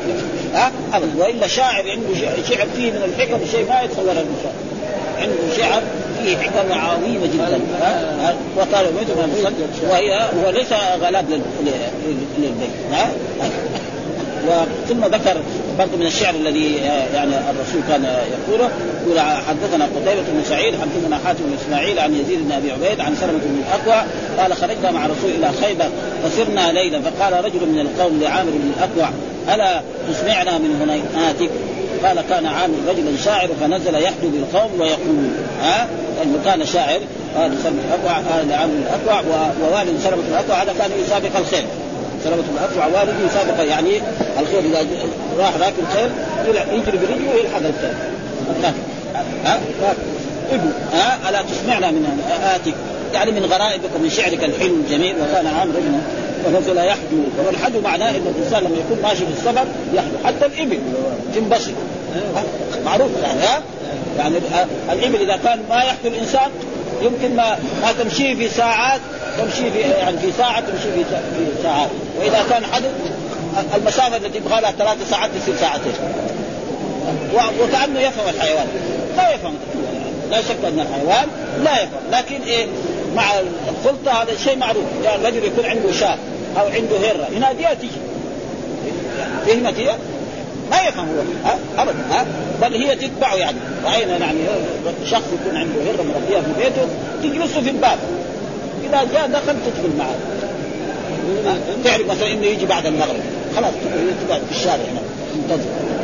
[0.54, 1.12] ها؟ أبدا.
[1.18, 2.20] وإلا شاعر عنده
[2.50, 4.54] شعر فيه من الحكم شيء ما يتصور الانسان
[5.18, 5.82] عنده شعر
[6.24, 9.30] فيه حكم عظيمة جدا ها؟ وقال من
[9.90, 13.12] وهي هو ليس غلاب للبيت ها؟
[14.48, 15.42] وثم ذكر
[15.80, 16.76] برضه من الشعر الذي
[17.14, 18.70] يعني الرسول كان يقوله
[19.06, 23.16] يقول حدثنا قتيبة بن سعيد حدثنا حاتم بن إسماعيل عن يزيد بن أبي عبيد عن
[23.16, 24.04] سلمة بن الاكوع
[24.40, 25.90] قال خرجنا مع الرسول إلى خيبر
[26.24, 29.10] فسرنا ليلا فقال رجل من القوم لعامر بن الاكوع
[29.56, 31.50] ألا تسمعنا من هنيئاتك
[32.04, 35.30] قال كان عامر رجلا شاعر فنزل يحدو بالقوم ويقول
[35.62, 37.00] ها؟ لأنه كان شاعر
[37.36, 39.22] هذا سلمة الاكوع هذا عامر الاكوع
[39.62, 41.64] ووالد سلمة الاكوع هذا كان يسابق الخير.
[42.24, 44.02] سلمة الاكوع والده يسابق يعني
[44.40, 44.86] الخير إذا
[45.38, 46.10] راح راكب خير
[46.74, 47.94] يجري برجله ويلحق الخير.
[49.46, 49.60] ها؟
[50.52, 52.74] ابن ها؟ ألا تسمعنا من آتك
[53.14, 56.02] يعني من غرائبك ومن شعرك الحلو الجميل وكان عامر ابنه
[56.46, 60.80] فنزل يحدو والحدو معناه إن الإنسان لما يكون ماشي في السفر يحدو حتى الإبل
[61.36, 61.72] تنبسط
[62.86, 63.62] معروف يعني ها؟
[64.18, 64.36] يعني
[64.92, 66.52] الإبل إذا كان ما يحدو الإنسان
[67.02, 69.02] يمكن ما ما تمشي في ساعات
[69.38, 71.90] تمشي في يعني في ساعة تمشي في في ساعات.
[72.20, 72.88] وإذا كان حدو
[73.76, 75.94] المسافة التي يبغى لها ثلاث ساعات تصير ساعتين.
[77.34, 78.68] وكأنه يفهم الحيوان.
[79.18, 79.54] لا يفهم.
[80.32, 81.28] لا شك أن الحيوان
[81.64, 82.02] لا يفهم.
[82.12, 82.68] لكن إيه؟
[83.18, 83.24] مع
[83.70, 84.84] الخلطه هذا شيء معروف.
[85.04, 86.18] يعني الرجل يكون عنده شاة
[86.60, 87.28] أو عنده هرة.
[87.36, 88.02] يناديها تيجي
[89.46, 89.96] فهمت هي؟
[90.72, 91.52] ما يفهم هو.
[91.78, 92.26] ابدا ها؟
[92.62, 93.58] بل هي تتبعه يعني.
[93.86, 94.40] راينا يعني
[95.06, 96.88] شخص يكون عنده هرة مربيه في بيته؟
[97.24, 97.98] تجلسه في الباب.
[98.84, 100.16] إذا جاء دخل تدخل معه.
[101.84, 103.20] تعرف مثلا إنه يجي بعد المغرب.
[103.56, 103.74] خلاص
[104.28, 105.02] تقعد في الشارع هنا.
[105.34, 105.97] تنتظر.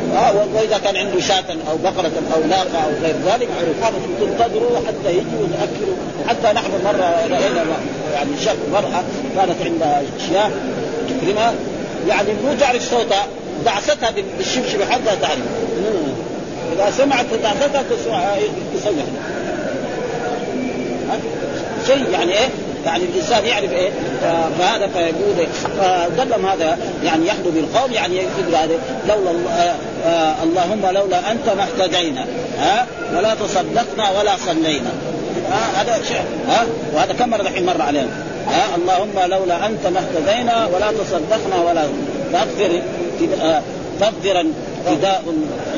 [0.54, 3.48] وإذا كان عنده شاة أو بقرة أو ناقة أو غير ذلك
[3.82, 5.96] كانوا تنتظروا حتى يجي ويأكلوا
[6.28, 7.64] حتى نحن مرة رأينا
[8.14, 9.04] يعني شاب مرأة
[9.36, 10.50] كانت عندها شياه
[11.08, 11.54] تكرمها.
[12.08, 13.26] يعني مو تعرف صوتها
[13.64, 15.38] دعستها بالشبشب حتى تعرف.
[16.72, 18.38] إذا سمعت دعستها تصيح
[21.86, 22.48] شيء يعني إيه؟
[22.86, 23.90] يعني الإنسان يعرف إيه؟
[24.58, 25.46] فهذا فيقول إيه؟
[26.46, 28.78] هذا يعني يحدو بالقوم يعني يقول هذا
[29.08, 29.74] لولا آه
[30.06, 32.26] آه اللهم لولا أنت ما اهتدينا
[32.58, 34.90] ها؟ ولا تصدقنا ولا صلينا.
[35.76, 38.08] هذا شيء ها؟ وهذا كم مرة الحين مر علينا؟
[38.46, 41.82] ها؟ اللهم لولا أنت ما اهتدينا ولا تصدقنا ولا
[42.32, 42.82] فاغفر
[44.00, 44.44] تغفرا
[44.86, 45.22] فداء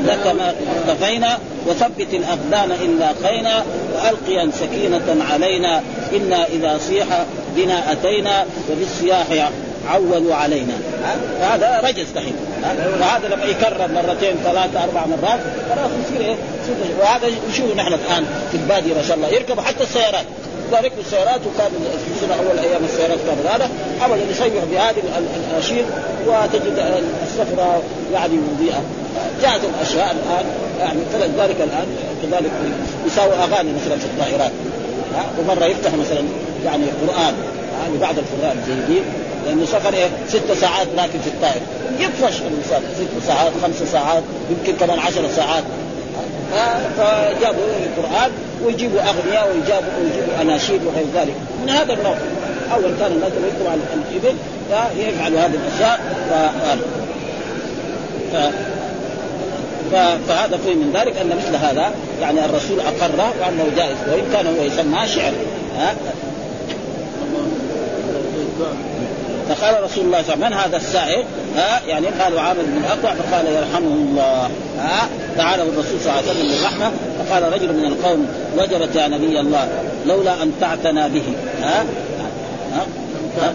[0.04, 3.64] لك ما اختفينا وثبت الأقدام إن لاقينا
[3.94, 7.06] والقيا سكينة علينا إنا إذا صيح
[7.56, 9.50] بنا أتينا وبالصياح
[9.88, 10.74] عولوا علينا.
[11.40, 12.36] هذا رجز دحين.
[13.00, 15.40] وهذا لما يكرر مرتين ثلاثة أربع مرات
[15.74, 16.36] خلاص يصير إيه؟
[17.00, 20.24] وهذا نشوفه نحن الآن في البادية ما شاء الله؟ يركبوا حتى السيارات.
[20.72, 21.70] ركبوا السيارات وكان
[22.06, 23.70] في السنة أول أيام السيارات كان هذا.
[24.02, 25.02] أبدا يصيح بهذه
[25.38, 25.84] الأناشيد
[26.26, 27.82] وتجد السفرة
[28.14, 28.82] يعني مضيئة.
[29.42, 30.46] جاءت الأشياء الآن
[30.80, 31.86] يعني فلذلك الآن
[32.22, 32.50] كذلك
[33.06, 34.52] يساووا أغاني مثلا في الطائرات.
[35.38, 36.22] ومرة يفتح مثلا
[36.64, 37.34] يعني قرآن
[37.94, 39.02] لبعض القراء الجيدين
[39.46, 41.60] لأنه سفر إيه ست ساعات راكب في الطائر.
[42.00, 45.64] يطفش الإنسان ست ساعات خمس ساعات يمكن كمان عشر ساعات.
[46.96, 48.30] فجابوا القرآن
[48.64, 51.34] ويجيبوا أغنياء ويجابوا ويجيبوا أناشيد وغير ذلك.
[51.62, 52.16] من هذا النوع.
[52.74, 54.36] أول كان الناس يكتبوا على الإبل
[54.68, 56.34] فيفعلوا هذه الأشياء ف...
[60.28, 61.90] فهذا فيه من ذلك أن مثل هذا
[62.20, 65.32] يعني الرسول اقره وأنه جائز وإن كان هو يسمى شعر.
[65.78, 65.94] ها؟
[69.48, 71.24] فقال رسول الله صلى الله عليه وسلم من هذا السائل؟
[71.56, 74.50] ها يعني قالوا عامر بن الاقوع فقال يرحمه الله.
[74.78, 78.28] ها دعا له الرسول صلى الله عليه وسلم بالرحمة فقال رجل من القوم
[78.58, 79.68] وجبت يا نبي الله
[80.06, 81.22] لولا امتعتنا به.
[81.62, 81.84] ها
[82.74, 82.86] ها,
[83.40, 83.52] ها؟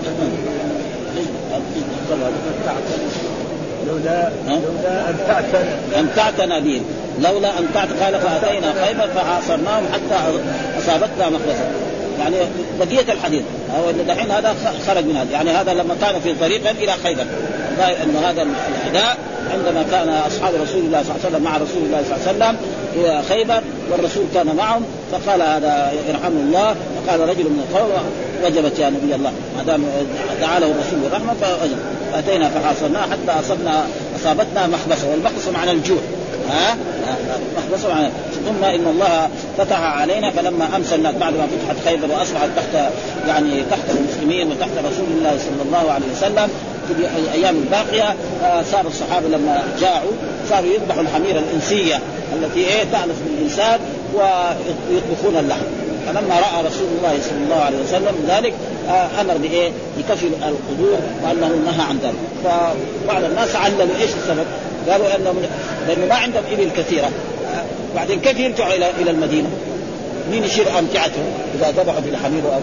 [3.87, 6.81] لولا لولا امتعتنا امتعتنا به.
[7.19, 10.15] لولا امتعت قال فأتينا خيبر فعاصرناهم حتى
[10.79, 11.65] أصابتنا مخلصه
[12.19, 12.35] يعني
[12.79, 13.43] بقية الحديث.
[13.79, 14.55] هو دحين هذا
[14.87, 15.31] خرج من هذا.
[15.31, 17.25] يعني هذا لما كان في طريق إلى خيبر.
[17.77, 19.17] ظاهر أن هذا الحداء
[19.53, 22.55] عندما كان أصحاب رسول الله صلى الله عليه وسلم مع رسول الله صلى الله عليه
[22.55, 22.57] وسلم
[22.95, 23.61] إلى خيبر
[23.91, 26.75] والرسول كان معهم فقال هذا يرحمه الله.
[27.05, 27.91] فقال رجل من القوم
[28.43, 29.31] وجبت يا نبي الله.
[29.57, 29.83] ما دام
[30.41, 31.77] دعا له الرسول بالرحمة فوجب.
[32.13, 33.83] فأتينا فحاصرناه حتى أصبنا
[34.19, 35.99] أصابتنا محبسه والمحبسه معنى الجوع.
[36.51, 36.77] ها؟
[37.57, 38.07] محبسه معنى
[38.45, 42.91] ثم إن الله فتح علينا فلما امسى الناس بعد ما فتحت خيبر وأصبحت تحت
[43.27, 46.49] يعني تحت المسلمين وتحت رسول الله صلى الله عليه وسلم
[46.87, 48.15] في الأيام الباقيه
[48.71, 50.11] صار الصحابة لما جاءوا
[50.49, 51.99] صاروا يذبحوا الحميره الإنسية
[52.33, 53.79] التي إيه تأنس بالإنسان
[54.13, 55.65] ويطبخون اللحم
[56.07, 58.53] فلما رأى رسول الله صلى الله عليه وسلم ذلك
[59.21, 64.45] أمر بإيه؟ بكفي القدور وأنه نهى عن ذلك فبعض الناس عللوا إيش السبب؟
[64.89, 65.35] قالوا انهم
[65.87, 67.09] لأنه ما عندهم إبل كثيرة
[67.95, 69.49] بعدين كيف يرجعوا إلى إلى المدينة؟
[70.31, 72.59] مين يشير امتعتهم إذا ذبحوا في الحمير أو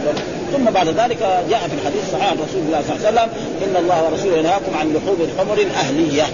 [0.52, 1.18] ثم بعد ذلك
[1.50, 3.28] جاء في الحديث الصحيح عن رسول الله صلى الله عليه وسلم
[3.64, 6.26] إن الله ورسوله ينهاكم عن لحوم الحمر الاهليه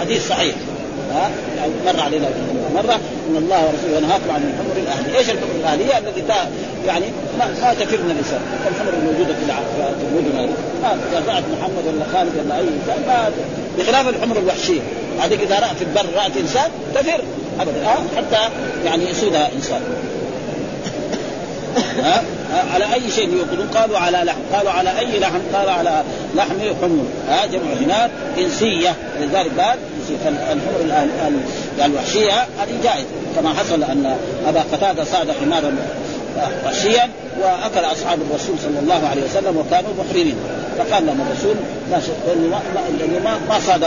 [0.00, 0.54] حديث صحيح.
[1.14, 2.28] ها؟ يعني مر علينا
[2.74, 3.00] مرة.
[3.30, 6.22] إن الله ورسوله ينهاكم عن الحمر الاهليه، إيش الحمر الأهلية؟ التي
[6.86, 7.06] يعني
[7.38, 8.40] ما, ما من الإنسان،
[8.70, 10.52] الحمر الموجوده في المدن
[10.84, 13.30] هذه، إذا رأت محمد ولا خالد ولا أي إنسان ما
[13.78, 14.80] بخلاف الحمر الوحشيه،
[15.20, 17.20] هذيك إذا رأت في البر رأت إنسان تفر.
[17.60, 17.86] أبدا.
[17.86, 18.52] ها حتى
[18.84, 19.80] يعني يسودها إنسان.
[22.04, 22.24] ها
[22.74, 23.68] على أي شيء يوقدون.
[23.74, 24.38] قالوا على لحم.
[24.52, 26.02] قالوا على أي لحم؟ قال على
[26.34, 28.94] لحم حمر ها جمع هناك إنسية.
[29.20, 29.78] لذلك قال
[30.24, 31.02] فالحمر
[31.84, 33.04] الوحشيه هذه جائز
[33.36, 34.16] كما حصل أن
[34.48, 35.76] أبا قتادة صاد حمارا
[36.64, 40.36] وحشيا وأكل أصحاب الرسول صلى الله عليه وسلم وكانوا محرمين.
[40.78, 41.56] فقال لهم الرسول
[41.90, 42.14] لا شيء
[42.98, 43.84] لأنه ما ما صاد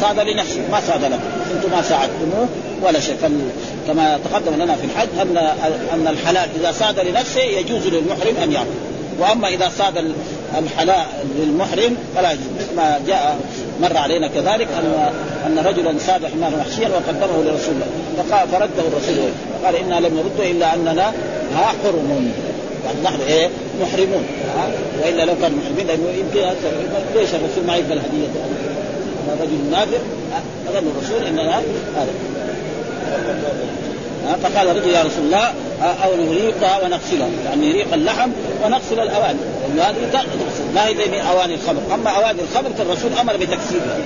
[0.00, 1.22] صاد لنفسه ما صاد لكم.
[1.56, 2.48] أنتم ما ساعدتموه
[2.82, 3.16] ولا شيء
[3.86, 5.36] كما تقدم لنا في الحج ان
[5.94, 8.66] أن الحلال إذا صاد لنفسه يجوز للمحرم أن يعمل
[9.20, 10.12] وأما إذا صاد
[10.58, 11.06] الحلال
[11.38, 12.46] للمحرم فلا يجوز.
[12.76, 13.38] ما جاء
[13.82, 15.12] مر علينا كذلك ان
[15.46, 17.86] أن رجلا صاد حمارا وحشيا وقدمه لرسول الله.
[18.16, 19.30] فقال فرده الرسول
[19.64, 21.12] قال إنا لم نرده إلا أننا
[21.54, 22.32] ها حرم.
[23.04, 23.48] نحن إيه؟
[23.80, 24.24] محرمون.
[25.02, 26.40] وإلا لو كان محرمين لأنه يمكن
[27.14, 28.28] ليش الرسول ما يقبل هديه
[29.40, 29.98] رجل نافع
[30.74, 31.58] قال الرسول اننا
[31.96, 32.12] هذا.
[34.42, 38.30] فقال رجل يا رسول الله أو نريقها ونغسلها يعني نريق اللحم
[38.64, 39.38] ونغسل الأواني.
[39.78, 40.74] هذه تغسل.
[40.74, 41.80] ما هي زي أواني الخمر.
[41.94, 43.98] أما أواني الخمر فالرسول أمر بتكسيرها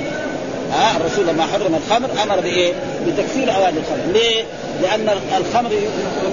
[0.73, 2.73] ها الرسول لما حرم الخمر أمر بإيه؟
[3.07, 4.45] بتكسير أواني الخمر، ليه؟
[4.83, 5.71] لأن الخمر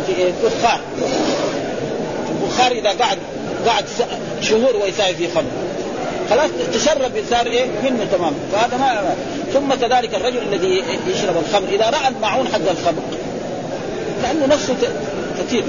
[0.08, 0.80] في إيه؟ بخار
[2.54, 3.18] البخار إذا قعد
[3.68, 3.86] قعد
[4.42, 5.52] شهور ويساوي في خمر.
[6.30, 9.16] خلاص تشرب صار إيه؟ منه تمام فهذا ما
[9.54, 13.02] ثم كذلك الرجل الذي يشرب الخمر إذا رأى المعون حق الخمر
[14.24, 14.76] كانه نفسه
[15.40, 15.64] كثير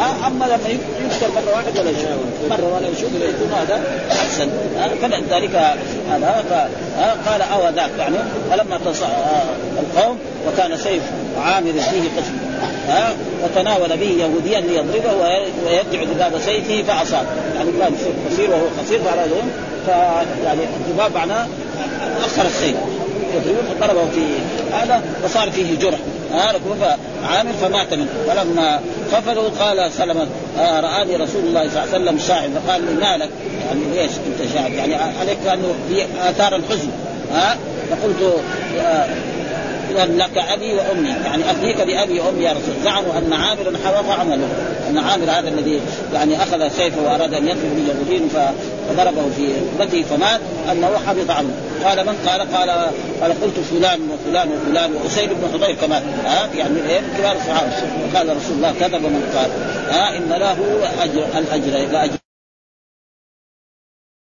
[0.00, 4.48] آه أما لما يذكر مرة واحدة ولا يشوف مرة ولا يشوف يكون هذا أحسن.
[4.78, 5.76] آه فلذلك
[6.10, 6.68] هذا.
[7.26, 8.16] قال أو ذاك يعني؟
[8.50, 8.78] فلما
[9.80, 10.18] القوم
[10.48, 11.02] وكان سيف
[11.44, 12.38] عامر فيه قسم.
[12.88, 13.14] ها
[13.44, 15.14] وتناول به يهوديا ليضربه
[15.66, 17.26] ويرجع ذباب سيفه فأصاب.
[17.56, 17.94] يعني كان
[18.30, 19.30] قصير وهو قصير فاراد
[19.86, 21.46] فيعني الذباب معناه
[22.24, 22.76] أخر السيف
[23.34, 24.24] يضربه فضربه في
[24.72, 25.98] هذا وصار فيه جرح.
[26.32, 26.52] ها
[27.24, 28.06] عامر فمات منه.
[28.28, 28.80] فلما
[29.12, 30.26] خفلوا قال سلمة
[30.58, 33.30] آه رآني رسول الله صلى الله عليه وسلم شاعر فقال لي ما لك؟
[33.66, 36.90] يعني ليش أنت شاعر يعني عليك كانه في آثار الحزن.
[37.32, 37.56] ها
[37.90, 38.42] فقلت
[38.80, 39.06] آه
[39.96, 41.08] لك أبي وأمي.
[41.24, 42.74] يعني افديك بأبي وأمي يا رسول.
[42.84, 44.48] زعموا أن عامرا حبط عمله.
[44.90, 45.80] أن عامر هذا الذي
[46.14, 49.48] يعني أخذ سيفه وأراد أن يضرب باليهودين فضربه في
[49.80, 50.40] ركبته فمات
[50.72, 52.70] أنه حبط عمله قال من قال؟ قال
[53.20, 57.70] قال قلت فلان وفلان وفلان وأسيد بن حضير كمان ها؟ يعني إيه؟ كبار الصحابة.
[58.14, 59.50] قال رسول الله كذب من قال.
[59.94, 60.56] ها؟ إن له
[61.02, 62.21] اجر الاجر لا اجر